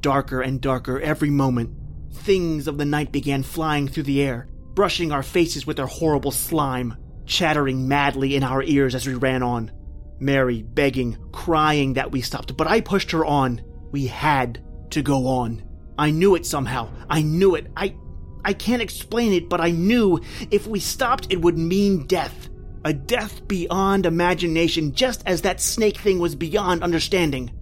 Darker 0.00 0.40
and 0.40 0.60
darker 0.60 1.00
every 1.00 1.30
moment. 1.30 1.74
Things 2.12 2.68
of 2.68 2.78
the 2.78 2.84
night 2.84 3.10
began 3.10 3.42
flying 3.42 3.88
through 3.88 4.04
the 4.04 4.22
air, 4.22 4.46
brushing 4.74 5.10
our 5.10 5.24
faces 5.24 5.66
with 5.66 5.78
their 5.78 5.88
horrible 5.88 6.30
slime, 6.30 6.96
chattering 7.26 7.88
madly 7.88 8.36
in 8.36 8.44
our 8.44 8.62
ears 8.62 8.94
as 8.94 9.04
we 9.04 9.14
ran 9.14 9.42
on. 9.42 9.72
Mary 10.20 10.62
begging, 10.62 11.18
crying 11.32 11.94
that 11.94 12.12
we 12.12 12.20
stopped, 12.20 12.56
but 12.56 12.68
I 12.68 12.80
pushed 12.80 13.10
her 13.10 13.24
on. 13.24 13.62
We 13.90 14.06
had 14.06 14.64
to 14.90 15.02
go 15.02 15.26
on. 15.26 15.64
I 15.98 16.12
knew 16.12 16.36
it 16.36 16.46
somehow. 16.46 16.88
I 17.08 17.22
knew 17.22 17.56
it. 17.56 17.66
I 17.76 17.96
I 18.44 18.52
can't 18.52 18.80
explain 18.80 19.32
it, 19.32 19.48
but 19.48 19.60
I 19.60 19.72
knew 19.72 20.20
if 20.52 20.68
we 20.68 20.78
stopped 20.78 21.26
it 21.30 21.42
would 21.42 21.58
mean 21.58 22.06
death. 22.06 22.49
A 22.84 22.92
death 22.92 23.46
beyond 23.46 24.06
imagination, 24.06 24.94
just 24.94 25.22
as 25.26 25.42
that 25.42 25.60
snake 25.60 25.98
thing 25.98 26.18
was 26.18 26.34
beyond 26.34 26.82
understanding. 26.82 27.52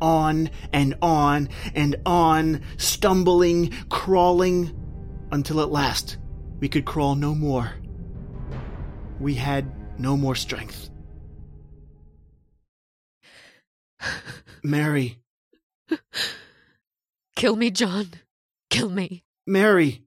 On 0.00 0.50
and 0.72 0.94
on 1.00 1.48
and 1.74 1.96
on, 2.04 2.62
stumbling, 2.76 3.70
crawling, 3.88 4.74
until 5.30 5.60
at 5.60 5.70
last 5.70 6.18
we 6.60 6.68
could 6.68 6.84
crawl 6.84 7.14
no 7.14 7.34
more. 7.34 7.72
We 9.20 9.34
had 9.34 9.70
no 9.98 10.16
more 10.16 10.34
strength. 10.34 10.90
Mary. 14.62 15.18
Kill 17.36 17.56
me, 17.56 17.70
John. 17.70 18.14
Kill 18.70 18.88
me. 18.88 19.24
Mary. 19.46 20.02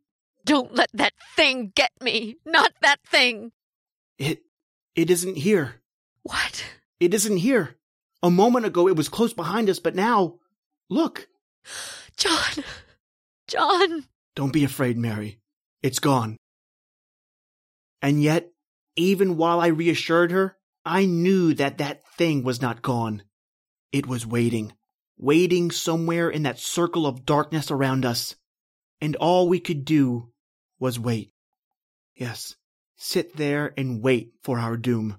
Don't 0.46 0.74
let 0.74 0.90
that 0.94 1.14
thing 1.36 1.72
get 1.76 1.92
me. 2.02 2.38
Not 2.46 2.72
that 2.82 3.00
thing. 3.06 3.52
It. 4.18 4.44
It 4.96 5.10
isn't 5.12 5.38
here. 5.38 5.82
What? 6.24 6.64
It 7.00 7.14
isn't 7.14 7.38
here. 7.38 7.78
A 8.24 8.32
moment 8.32 8.66
ago 8.66 8.88
it 8.88 8.96
was 8.96 9.10
close 9.10 9.34
behind 9.34 9.70
us, 9.70 9.80
but 9.80 9.96
now. 9.96 10.40
Look. 10.90 11.28
John. 12.18 12.64
John. 13.48 14.06
Don't 14.36 14.54
be 14.54 14.64
afraid, 14.64 14.98
Mary. 14.98 15.40
It's 15.82 16.00
gone. 16.00 16.38
And 18.02 18.22
yet, 18.22 18.52
even 18.96 19.38
while 19.38 19.60
I 19.60 19.68
reassured 19.68 20.32
her, 20.32 20.58
I 20.86 21.06
knew 21.06 21.54
that 21.56 21.78
that 21.80 22.08
thing 22.16 22.44
was 22.44 22.62
not 22.62 22.82
gone. 22.82 23.24
It 23.92 24.08
was 24.08 24.26
waiting, 24.26 24.74
waiting 25.18 25.72
somewhere 25.72 26.30
in 26.30 26.44
that 26.44 26.60
circle 26.60 27.06
of 27.06 27.26
darkness 27.26 27.72
around 27.72 28.06
us. 28.06 28.36
And 29.02 29.16
all 29.16 29.48
we 29.48 29.60
could 29.60 29.86
do 29.86 30.32
was 30.80 31.00
wait. 31.00 31.32
Yes, 32.16 32.56
sit 32.98 33.38
there 33.38 33.74
and 33.78 34.02
wait 34.02 34.34
for 34.42 34.58
our 34.58 34.76
doom. 34.76 35.18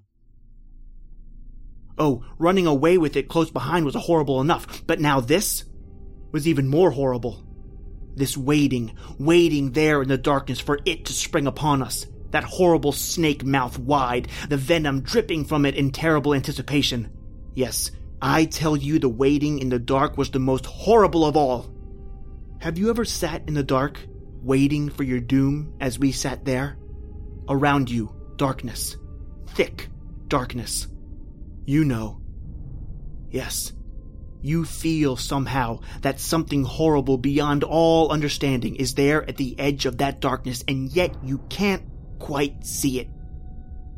Oh, 1.96 2.24
running 2.36 2.66
away 2.66 2.98
with 2.98 3.16
it 3.16 3.28
close 3.28 3.50
behind 3.50 3.84
was 3.84 3.94
horrible 3.94 4.40
enough, 4.40 4.84
but 4.86 5.00
now 5.00 5.20
this 5.20 5.64
was 6.32 6.46
even 6.46 6.68
more 6.68 6.90
horrible. 6.90 7.44
This 8.16 8.36
waiting, 8.36 8.96
waiting 9.18 9.72
there 9.72 10.02
in 10.02 10.08
the 10.08 10.18
darkness 10.18 10.58
for 10.58 10.80
it 10.84 11.04
to 11.06 11.12
spring 11.12 11.46
upon 11.46 11.82
us. 11.82 12.06
That 12.30 12.44
horrible 12.44 12.92
snake 12.92 13.44
mouth 13.44 13.78
wide, 13.78 14.28
the 14.48 14.56
venom 14.56 15.02
dripping 15.02 15.44
from 15.44 15.64
it 15.64 15.76
in 15.76 15.92
terrible 15.92 16.34
anticipation. 16.34 17.10
Yes, 17.54 17.92
I 18.20 18.44
tell 18.46 18.76
you 18.76 18.98
the 18.98 19.08
waiting 19.08 19.60
in 19.60 19.68
the 19.68 19.78
dark 19.78 20.18
was 20.18 20.30
the 20.30 20.40
most 20.40 20.66
horrible 20.66 21.24
of 21.24 21.36
all. 21.36 21.72
Have 22.60 22.76
you 22.76 22.90
ever 22.90 23.04
sat 23.04 23.44
in 23.46 23.54
the 23.54 23.62
dark, 23.62 24.00
waiting 24.42 24.88
for 24.88 25.04
your 25.04 25.20
doom 25.20 25.74
as 25.80 25.98
we 25.98 26.10
sat 26.10 26.44
there? 26.44 26.76
Around 27.48 27.90
you, 27.90 28.14
darkness. 28.36 28.96
Thick 29.48 29.88
darkness. 30.28 30.88
You 31.64 31.84
know. 31.84 32.20
Yes. 33.30 33.72
You 34.40 34.64
feel 34.64 35.16
somehow 35.16 35.80
that 36.02 36.20
something 36.20 36.64
horrible 36.64 37.18
beyond 37.18 37.64
all 37.64 38.12
understanding 38.12 38.76
is 38.76 38.94
there 38.94 39.28
at 39.28 39.36
the 39.36 39.58
edge 39.58 39.86
of 39.86 39.98
that 39.98 40.20
darkness, 40.20 40.62
and 40.68 40.90
yet 40.92 41.16
you 41.24 41.38
can't 41.48 41.82
quite 42.18 42.64
see 42.64 43.00
it. 43.00 43.08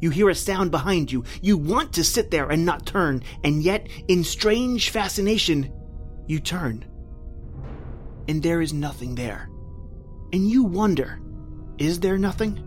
You 0.00 0.10
hear 0.10 0.30
a 0.30 0.34
sound 0.34 0.70
behind 0.70 1.12
you. 1.12 1.24
You 1.42 1.58
want 1.58 1.92
to 1.94 2.04
sit 2.04 2.30
there 2.30 2.48
and 2.48 2.64
not 2.64 2.86
turn, 2.86 3.22
and 3.44 3.62
yet, 3.62 3.88
in 4.08 4.24
strange 4.24 4.90
fascination, 4.90 5.72
you 6.26 6.40
turn 6.40 6.86
and 8.30 8.44
there 8.44 8.62
is 8.62 8.72
nothing 8.72 9.16
there. 9.16 9.50
And 10.32 10.48
you 10.48 10.62
wonder, 10.62 11.20
is 11.78 11.98
there 11.98 12.16
nothing? 12.16 12.64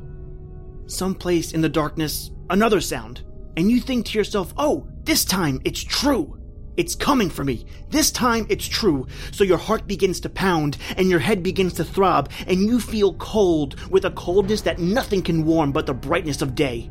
Someplace 0.87 1.53
in 1.53 1.61
the 1.61 1.69
darkness, 1.69 2.31
another 2.49 2.81
sound, 2.81 3.23
and 3.55 3.69
you 3.69 3.79
think 3.79 4.05
to 4.07 4.17
yourself, 4.17 4.53
oh, 4.57 4.87
this 5.03 5.25
time 5.25 5.61
it's 5.63 5.83
true. 5.83 6.39
It's 6.75 6.95
coming 6.95 7.29
for 7.29 7.43
me. 7.43 7.65
This 7.89 8.11
time 8.11 8.47
it's 8.49 8.67
true. 8.67 9.05
So 9.31 9.43
your 9.43 9.59
heart 9.59 9.87
begins 9.87 10.19
to 10.21 10.29
pound 10.29 10.77
and 10.97 11.09
your 11.09 11.19
head 11.19 11.43
begins 11.43 11.73
to 11.73 11.83
throb 11.83 12.31
and 12.47 12.61
you 12.61 12.79
feel 12.79 13.13
cold 13.15 13.79
with 13.91 14.05
a 14.05 14.11
coldness 14.11 14.61
that 14.61 14.79
nothing 14.79 15.21
can 15.21 15.45
warm 15.45 15.71
but 15.71 15.85
the 15.85 15.93
brightness 15.93 16.41
of 16.41 16.55
day. 16.55 16.89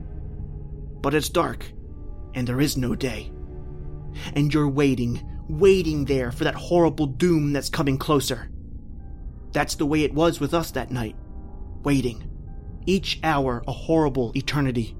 But 1.00 1.14
it's 1.14 1.28
dark 1.28 1.66
and 2.34 2.46
there 2.46 2.60
is 2.60 2.76
no 2.76 2.94
day. 2.94 3.32
And 4.34 4.54
you're 4.54 4.68
waiting, 4.68 5.26
waiting 5.48 6.04
there 6.04 6.30
for 6.30 6.44
that 6.44 6.54
horrible 6.54 7.06
doom 7.06 7.52
that's 7.52 7.68
coming 7.68 7.98
closer. 7.98 8.50
That's 9.52 9.74
the 9.74 9.86
way 9.86 10.02
it 10.02 10.14
was 10.14 10.38
with 10.38 10.54
us 10.54 10.70
that 10.72 10.92
night. 10.92 11.16
Waiting. 11.82 12.31
Each 12.86 13.18
hour 13.22 13.62
a 13.66 13.72
horrible 13.72 14.32
eternity. 14.36 14.96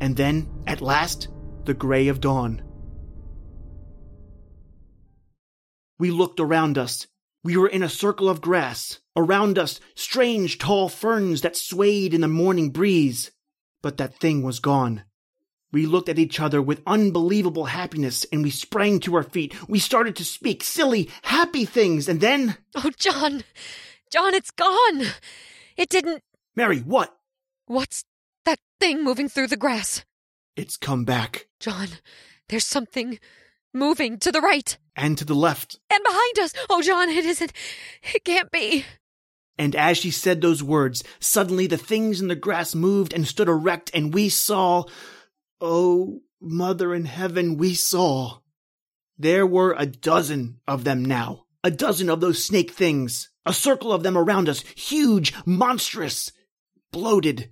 And 0.00 0.16
then, 0.16 0.48
at 0.66 0.80
last, 0.80 1.28
the 1.64 1.74
gray 1.74 2.08
of 2.08 2.20
dawn. 2.20 2.62
We 5.98 6.10
looked 6.10 6.40
around 6.40 6.78
us. 6.78 7.06
We 7.42 7.56
were 7.56 7.68
in 7.68 7.82
a 7.82 7.88
circle 7.88 8.28
of 8.28 8.40
grass. 8.40 9.00
Around 9.16 9.58
us, 9.58 9.80
strange 9.94 10.58
tall 10.58 10.88
ferns 10.88 11.40
that 11.42 11.56
swayed 11.56 12.14
in 12.14 12.20
the 12.20 12.28
morning 12.28 12.70
breeze. 12.70 13.32
But 13.82 13.96
that 13.98 14.18
thing 14.18 14.42
was 14.42 14.60
gone. 14.60 15.02
We 15.70 15.86
looked 15.86 16.08
at 16.08 16.18
each 16.18 16.40
other 16.40 16.62
with 16.62 16.82
unbelievable 16.86 17.66
happiness 17.66 18.24
and 18.32 18.42
we 18.42 18.50
sprang 18.50 19.00
to 19.00 19.14
our 19.16 19.22
feet. 19.22 19.54
We 19.68 19.78
started 19.78 20.16
to 20.16 20.24
speak 20.24 20.64
silly, 20.64 21.10
happy 21.22 21.64
things 21.64 22.08
and 22.08 22.20
then. 22.20 22.56
Oh, 22.74 22.90
John! 22.96 23.44
John, 24.10 24.34
it's 24.34 24.50
gone! 24.50 25.06
It 25.76 25.90
didn't. 25.90 26.22
Mary, 26.58 26.80
what? 26.80 27.16
What's 27.66 28.02
that 28.44 28.58
thing 28.80 29.04
moving 29.04 29.28
through 29.28 29.46
the 29.46 29.56
grass? 29.56 30.04
It's 30.56 30.76
come 30.76 31.04
back. 31.04 31.46
John, 31.60 31.86
there's 32.48 32.66
something 32.66 33.20
moving 33.72 34.18
to 34.18 34.32
the 34.32 34.40
right. 34.40 34.76
And 34.96 35.16
to 35.18 35.24
the 35.24 35.36
left. 35.36 35.78
And 35.88 36.02
behind 36.02 36.38
us. 36.40 36.52
Oh, 36.68 36.82
John, 36.82 37.10
it 37.10 37.24
isn't. 37.24 37.52
It 38.12 38.24
can't 38.24 38.50
be. 38.50 38.84
And 39.56 39.76
as 39.76 39.98
she 39.98 40.10
said 40.10 40.40
those 40.40 40.60
words, 40.60 41.04
suddenly 41.20 41.68
the 41.68 41.76
things 41.76 42.20
in 42.20 42.26
the 42.26 42.34
grass 42.34 42.74
moved 42.74 43.12
and 43.12 43.24
stood 43.24 43.48
erect, 43.48 43.92
and 43.94 44.12
we 44.12 44.28
saw. 44.28 44.82
Oh, 45.60 46.22
Mother 46.40 46.92
in 46.92 47.04
heaven, 47.04 47.56
we 47.56 47.74
saw. 47.74 48.38
There 49.16 49.46
were 49.46 49.76
a 49.78 49.86
dozen 49.86 50.58
of 50.66 50.82
them 50.82 51.04
now. 51.04 51.44
A 51.62 51.70
dozen 51.70 52.10
of 52.10 52.20
those 52.20 52.42
snake 52.42 52.72
things. 52.72 53.30
A 53.46 53.52
circle 53.52 53.92
of 53.92 54.02
them 54.02 54.18
around 54.18 54.48
us. 54.48 54.64
Huge, 54.74 55.32
monstrous, 55.46 56.32
bloated. 56.90 57.50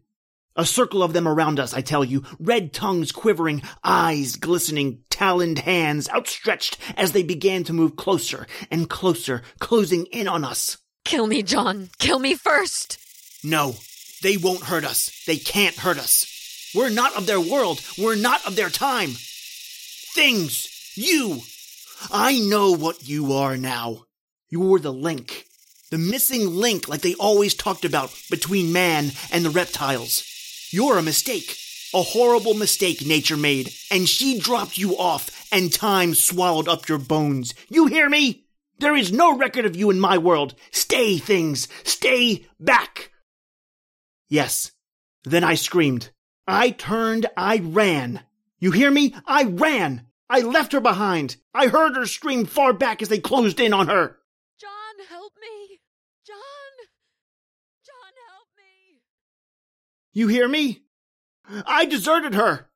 A 0.59 0.65
circle 0.65 1.03
of 1.03 1.13
them 1.13 1.29
around 1.29 1.61
us, 1.61 1.75
I 1.75 1.83
tell 1.83 2.03
you, 2.03 2.25
red 2.39 2.73
tongues 2.73 3.13
quivering, 3.13 3.63
eyes 3.85 4.37
glistening, 4.37 5.03
taloned 5.11 5.59
hands 5.59 6.09
outstretched 6.09 6.79
as 6.97 7.13
they 7.13 7.23
began 7.23 7.63
to 7.65 7.75
move 7.75 7.97
closer 7.97 8.47
and 8.71 8.89
closer, 8.89 9.43
closing 9.59 10.07
in 10.07 10.27
on 10.27 10.45
us. 10.45 10.79
Kill 11.05 11.27
me, 11.27 11.43
John. 11.43 11.91
Kill 11.99 12.19
me 12.19 12.35
first. 12.35 12.99
No, 13.45 13.75
they 14.23 14.39
won't 14.39 14.65
hurt 14.65 14.85
us. 14.85 15.25
They 15.27 15.37
can't 15.37 15.77
hurt 15.77 15.99
us. 15.99 16.73
We're 16.75 16.89
not 16.89 17.15
of 17.17 17.27
their 17.27 17.41
world. 17.41 17.81
We're 17.99 18.17
not 18.17 18.45
of 18.47 18.57
their 18.57 18.71
time. 18.71 19.11
Things. 20.15 20.67
You. 20.95 21.41
I 22.11 22.39
know 22.39 22.73
what 22.73 23.07
you 23.09 23.35
are 23.35 23.57
now. 23.57 24.07
You're 24.49 24.79
the 24.79 24.93
link. 24.93 25.47
The 25.91 25.99
missing 25.99 26.55
link, 26.55 26.89
like 26.89 27.01
they 27.01 27.15
always 27.15 27.55
talked 27.55 27.85
about, 27.85 28.13
between 28.31 28.73
man 28.73 29.13
and 29.31 29.45
the 29.45 29.51
reptiles. 29.51 30.25
You're 30.71 30.99
a 30.99 31.03
mistake. 31.03 31.57
A 31.95 32.03
horrible 32.03 32.55
mistake 32.55 33.07
nature 33.07 33.37
made, 33.37 33.73
and 33.91 34.09
she 34.09 34.39
dropped 34.39 34.77
you 34.77 34.99
off, 34.99 35.47
and 35.53 35.73
time 35.73 36.15
swallowed 36.15 36.69
up 36.69 36.89
your 36.89 36.99
bones. 36.99 37.55
You 37.69 37.87
hear 37.87 38.09
me? 38.09 38.47
There 38.79 38.97
is 38.97 39.13
no 39.13 39.37
record 39.37 39.65
of 39.65 39.77
you 39.77 39.91
in 39.91 40.01
my 40.01 40.19
world. 40.19 40.55
Stay, 40.71 41.19
things. 41.19 41.69
Stay 41.85 42.47
back. 42.61 43.13
Yes. 44.29 44.73
Then 45.25 45.45
I 45.45 45.55
screamed. 45.55 46.11
I 46.47 46.71
turned, 46.71 47.27
I 47.37 47.59
ran. 47.59 48.21
You 48.59 48.73
hear 48.73 48.91
me? 48.91 49.15
I 49.27 49.45
ran. 49.45 50.07
I 50.29 50.41
left 50.41 50.73
her 50.73 50.81
behind. 50.81 51.37
I 51.55 51.69
heard 51.69 51.97
her 51.97 52.07
scream 52.07 52.45
far 52.45 52.73
back 52.73 53.01
as 53.01 53.09
they 53.09 53.19
closed 53.19 53.61
in 53.61 53.73
on 53.73 53.87
her. 53.87 54.19
John, 54.61 55.07
help 55.09 55.33
me. 55.41 55.81
John. 56.27 56.37
John, 57.85 58.13
help 58.29 58.49
me. 58.57 59.01
You 60.17 60.29
hear 60.29 60.49
me? 60.49 60.83
I 61.67 61.85
deserted 61.85 62.33
her. 62.33 62.71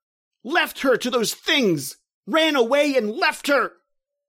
Left 0.44 0.80
her 0.80 0.98
to 0.98 1.10
those 1.10 1.32
things. 1.32 1.96
Ran 2.26 2.54
away 2.54 2.96
and 2.96 3.12
left 3.12 3.46
her. 3.46 3.72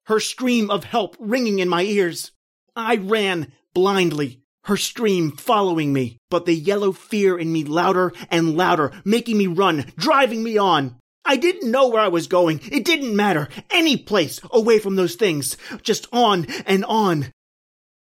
Her 0.06 0.21
scream 0.21 0.71
of 0.71 0.86
help 0.86 1.17
ringing 1.19 1.60
in 1.60 1.67
my 1.67 1.82
ears. 1.82 2.32
I 2.74 2.95
ran 2.95 3.52
blindly, 3.74 4.43
her 4.63 4.78
scream 4.78 5.34
following 5.34 5.91
me, 5.91 6.19
but 6.30 6.45
the 6.45 6.54
yellow 6.54 6.93
fear 6.93 7.38
in 7.38 7.52
me 7.52 7.65
louder 7.65 8.13
and 8.30 8.56
louder, 8.56 8.93
making 9.04 9.38
me 9.38 9.47
run, 9.47 9.91
driving 9.97 10.41
me 10.41 10.58
on. 10.58 10.95
I 11.26 11.36
didn't 11.36 11.69
know 11.69 11.89
where 11.89 12.02
I 12.02 12.08
was 12.08 12.28
going. 12.28 12.62
It 12.71 12.86
didn't 12.86 13.13
matter. 13.13 13.50
Any 13.69 13.97
place 13.97 14.39
away 14.52 14.80
from 14.80 14.95
those 14.95 15.15
things. 15.15 15.58
Just 15.82 16.08
on 16.13 16.45
and 16.65 16.86
on. 16.86 17.34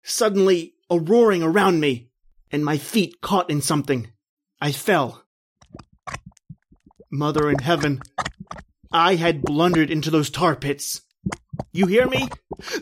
Suddenly, 0.03 0.75
a 0.91 0.99
roaring 0.99 1.41
around 1.41 1.79
me, 1.79 2.11
and 2.51 2.63
my 2.63 2.77
feet 2.77 3.19
caught 3.19 3.49
in 3.49 3.61
something. 3.61 4.10
I 4.61 4.71
fell. 4.71 5.23
Mother 7.11 7.49
in 7.49 7.57
heaven, 7.57 8.01
I 8.91 9.15
had 9.15 9.41
blundered 9.41 9.89
into 9.89 10.11
those 10.11 10.29
tar 10.29 10.55
pits. 10.55 11.01
You 11.73 11.87
hear 11.87 12.07
me? 12.07 12.29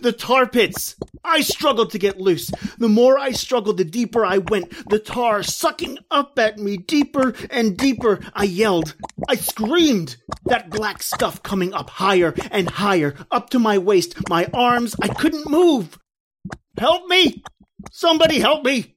The 0.01 0.11
tar 0.11 0.45
pits! 0.45 0.95
I 1.23 1.41
struggled 1.41 1.91
to 1.91 1.99
get 1.99 2.19
loose. 2.19 2.51
The 2.77 2.89
more 2.89 3.17
I 3.17 3.31
struggled, 3.31 3.77
the 3.77 3.85
deeper 3.85 4.25
I 4.25 4.39
went. 4.39 4.89
The 4.89 4.99
tar 4.99 5.41
sucking 5.41 5.99
up 6.11 6.37
at 6.37 6.57
me 6.59 6.75
deeper 6.77 7.33
and 7.49 7.77
deeper. 7.77 8.19
I 8.33 8.43
yelled. 8.43 8.95
I 9.29 9.35
screamed. 9.35 10.17
That 10.45 10.69
black 10.69 11.01
stuff 11.01 11.41
coming 11.43 11.73
up 11.73 11.89
higher 11.89 12.33
and 12.51 12.69
higher, 12.69 13.15
up 13.31 13.51
to 13.51 13.59
my 13.59 13.77
waist, 13.77 14.15
my 14.27 14.47
arms. 14.53 14.95
I 15.01 15.07
couldn't 15.07 15.49
move. 15.49 15.97
Help 16.77 17.07
me! 17.07 17.43
Somebody 17.91 18.39
help 18.39 18.65
me! 18.65 18.95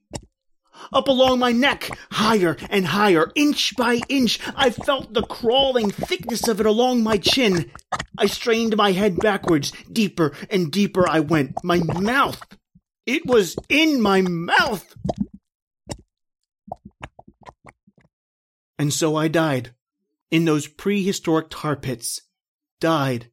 Up 0.91 1.07
along 1.07 1.39
my 1.39 1.51
neck, 1.51 1.89
higher 2.11 2.57
and 2.69 2.87
higher, 2.87 3.31
inch 3.35 3.75
by 3.77 4.01
inch, 4.09 4.39
I 4.55 4.69
felt 4.69 5.13
the 5.13 5.23
crawling 5.23 5.91
thickness 5.91 6.47
of 6.47 6.59
it 6.59 6.65
along 6.65 7.03
my 7.03 7.17
chin. 7.17 7.71
I 8.17 8.25
strained 8.25 8.75
my 8.75 8.91
head 8.91 9.17
backwards, 9.17 9.71
deeper 9.91 10.33
and 10.49 10.71
deeper 10.71 11.07
I 11.07 11.19
went. 11.19 11.63
My 11.63 11.79
mouth! 11.79 12.41
It 13.05 13.25
was 13.25 13.55
in 13.69 14.01
my 14.01 14.21
mouth! 14.21 14.95
And 18.77 18.91
so 18.91 19.15
I 19.15 19.27
died. 19.27 19.73
In 20.31 20.45
those 20.45 20.67
prehistoric 20.67 21.47
tar 21.49 21.75
pits. 21.75 22.21
Died. 22.81 23.29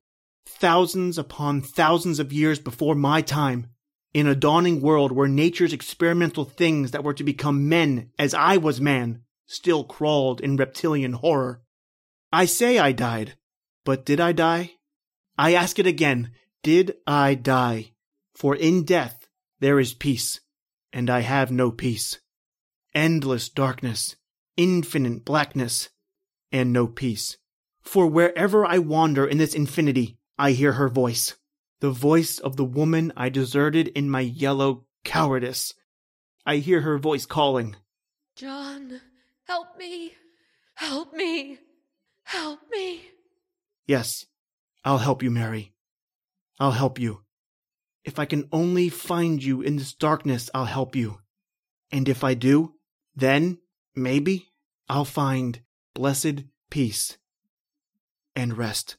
Thousands 0.46 1.16
upon 1.16 1.62
thousands 1.62 2.18
of 2.20 2.32
years 2.32 2.58
before 2.58 2.94
my 2.94 3.22
time 3.22 3.68
in 4.12 4.26
a 4.26 4.34
dawning 4.34 4.80
world 4.80 5.12
where 5.12 5.28
nature's 5.28 5.72
experimental 5.72 6.44
things 6.44 6.90
that 6.90 7.04
were 7.04 7.14
to 7.14 7.24
become 7.24 7.68
men 7.68 8.10
as 8.18 8.34
I 8.34 8.56
was 8.56 8.80
man 8.80 9.22
still 9.46 9.84
crawled 9.84 10.40
in 10.40 10.56
reptilian 10.56 11.12
horror. 11.12 11.62
I 12.32 12.44
say 12.44 12.78
I 12.78 12.92
died, 12.92 13.34
but 13.84 14.04
did 14.04 14.20
I 14.20 14.32
die? 14.32 14.72
I 15.38 15.54
ask 15.54 15.78
it 15.78 15.86
again, 15.86 16.30
did 16.62 16.96
I 17.06 17.34
die? 17.34 17.92
For 18.34 18.54
in 18.54 18.84
death 18.84 19.28
there 19.60 19.80
is 19.80 19.94
peace, 19.94 20.40
and 20.92 21.08
I 21.08 21.20
have 21.20 21.50
no 21.50 21.70
peace. 21.70 22.18
Endless 22.94 23.48
darkness, 23.48 24.16
infinite 24.56 25.24
blackness, 25.24 25.88
and 26.52 26.72
no 26.72 26.86
peace. 26.86 27.36
For 27.82 28.06
wherever 28.06 28.66
I 28.66 28.78
wander 28.78 29.26
in 29.26 29.38
this 29.38 29.54
infinity, 29.54 30.18
I 30.38 30.52
hear 30.52 30.72
her 30.72 30.88
voice 30.88 31.36
the 31.80 31.90
voice 31.90 32.38
of 32.38 32.56
the 32.56 32.64
woman 32.64 33.12
I 33.16 33.28
deserted 33.28 33.88
in 33.88 34.10
my 34.10 34.20
yellow 34.20 34.84
cowardice. 35.04 35.74
I 36.46 36.56
hear 36.56 36.82
her 36.82 36.98
voice 36.98 37.26
calling. 37.26 37.76
John, 38.36 39.00
help 39.46 39.78
me. 39.78 40.12
Help 40.74 41.12
me. 41.12 41.58
Help 42.24 42.60
me. 42.70 43.02
Yes, 43.86 44.26
I'll 44.84 44.98
help 44.98 45.22
you, 45.22 45.30
Mary. 45.30 45.72
I'll 46.58 46.72
help 46.72 46.98
you. 46.98 47.22
If 48.04 48.18
I 48.18 48.24
can 48.24 48.48
only 48.52 48.88
find 48.88 49.42
you 49.42 49.60
in 49.60 49.76
this 49.76 49.92
darkness, 49.92 50.48
I'll 50.54 50.66
help 50.66 50.94
you. 50.94 51.18
And 51.90 52.08
if 52.08 52.22
I 52.22 52.34
do, 52.34 52.74
then, 53.14 53.58
maybe, 53.94 54.48
I'll 54.88 55.04
find 55.04 55.60
blessed 55.94 56.44
peace 56.70 57.18
and 58.36 58.56
rest. 58.56 58.96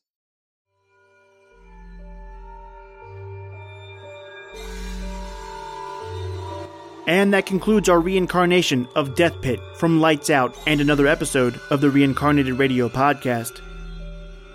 And 7.07 7.33
that 7.33 7.45
concludes 7.45 7.89
our 7.89 7.99
reincarnation 7.99 8.87
of 8.95 9.15
Death 9.15 9.41
Pit 9.41 9.59
from 9.75 9.99
Lights 9.99 10.29
Out 10.29 10.55
and 10.67 10.79
another 10.79 11.07
episode 11.07 11.59
of 11.69 11.81
the 11.81 11.89
Reincarnated 11.89 12.53
Radio 12.53 12.89
podcast. 12.89 13.59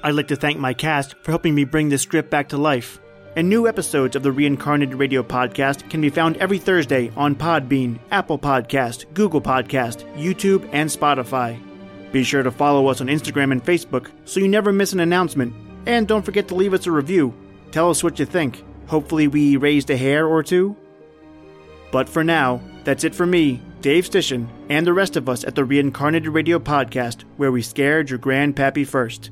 I'd 0.02 0.14
like 0.14 0.28
to 0.28 0.36
thank 0.36 0.58
my 0.58 0.72
cast 0.72 1.16
for 1.22 1.32
helping 1.32 1.54
me 1.54 1.64
bring 1.64 1.88
this 1.88 2.02
script 2.02 2.30
back 2.30 2.50
to 2.50 2.56
life. 2.56 3.00
And 3.34 3.48
new 3.48 3.66
episodes 3.66 4.16
of 4.16 4.22
the 4.22 4.32
Reincarnated 4.32 4.94
Radio 4.94 5.22
podcast 5.22 5.90
can 5.90 6.00
be 6.00 6.08
found 6.08 6.36
every 6.36 6.58
Thursday 6.58 7.10
on 7.16 7.34
Podbean, 7.34 7.98
Apple 8.10 8.38
Podcast, 8.38 9.12
Google 9.12 9.42
Podcast, 9.42 10.04
YouTube, 10.14 10.66
and 10.72 10.88
Spotify. 10.88 11.60
Be 12.12 12.22
sure 12.22 12.42
to 12.42 12.50
follow 12.50 12.86
us 12.86 13.00
on 13.00 13.08
Instagram 13.08 13.52
and 13.52 13.62
Facebook 13.62 14.10
so 14.24 14.40
you 14.40 14.48
never 14.48 14.72
miss 14.72 14.92
an 14.92 15.00
announcement. 15.00 15.52
And 15.84 16.08
don't 16.08 16.24
forget 16.24 16.48
to 16.48 16.54
leave 16.54 16.72
us 16.72 16.86
a 16.86 16.92
review. 16.92 17.34
Tell 17.72 17.90
us 17.90 18.02
what 18.02 18.18
you 18.18 18.24
think. 18.24 18.64
Hopefully, 18.86 19.28
we 19.28 19.56
raised 19.56 19.90
a 19.90 19.96
hair 19.96 20.26
or 20.26 20.42
two. 20.42 20.76
But 21.90 22.08
for 22.08 22.24
now, 22.24 22.60
that's 22.84 23.04
it 23.04 23.14
for 23.14 23.26
me, 23.26 23.60
Dave 23.80 24.04
Stishan, 24.04 24.48
and 24.68 24.86
the 24.86 24.92
rest 24.92 25.16
of 25.16 25.28
us 25.28 25.44
at 25.44 25.54
the 25.54 25.64
Reincarnated 25.64 26.28
Radio 26.28 26.58
Podcast, 26.58 27.22
where 27.36 27.52
we 27.52 27.62
scared 27.62 28.10
your 28.10 28.18
grandpappy 28.18 28.86
first. 28.86 29.30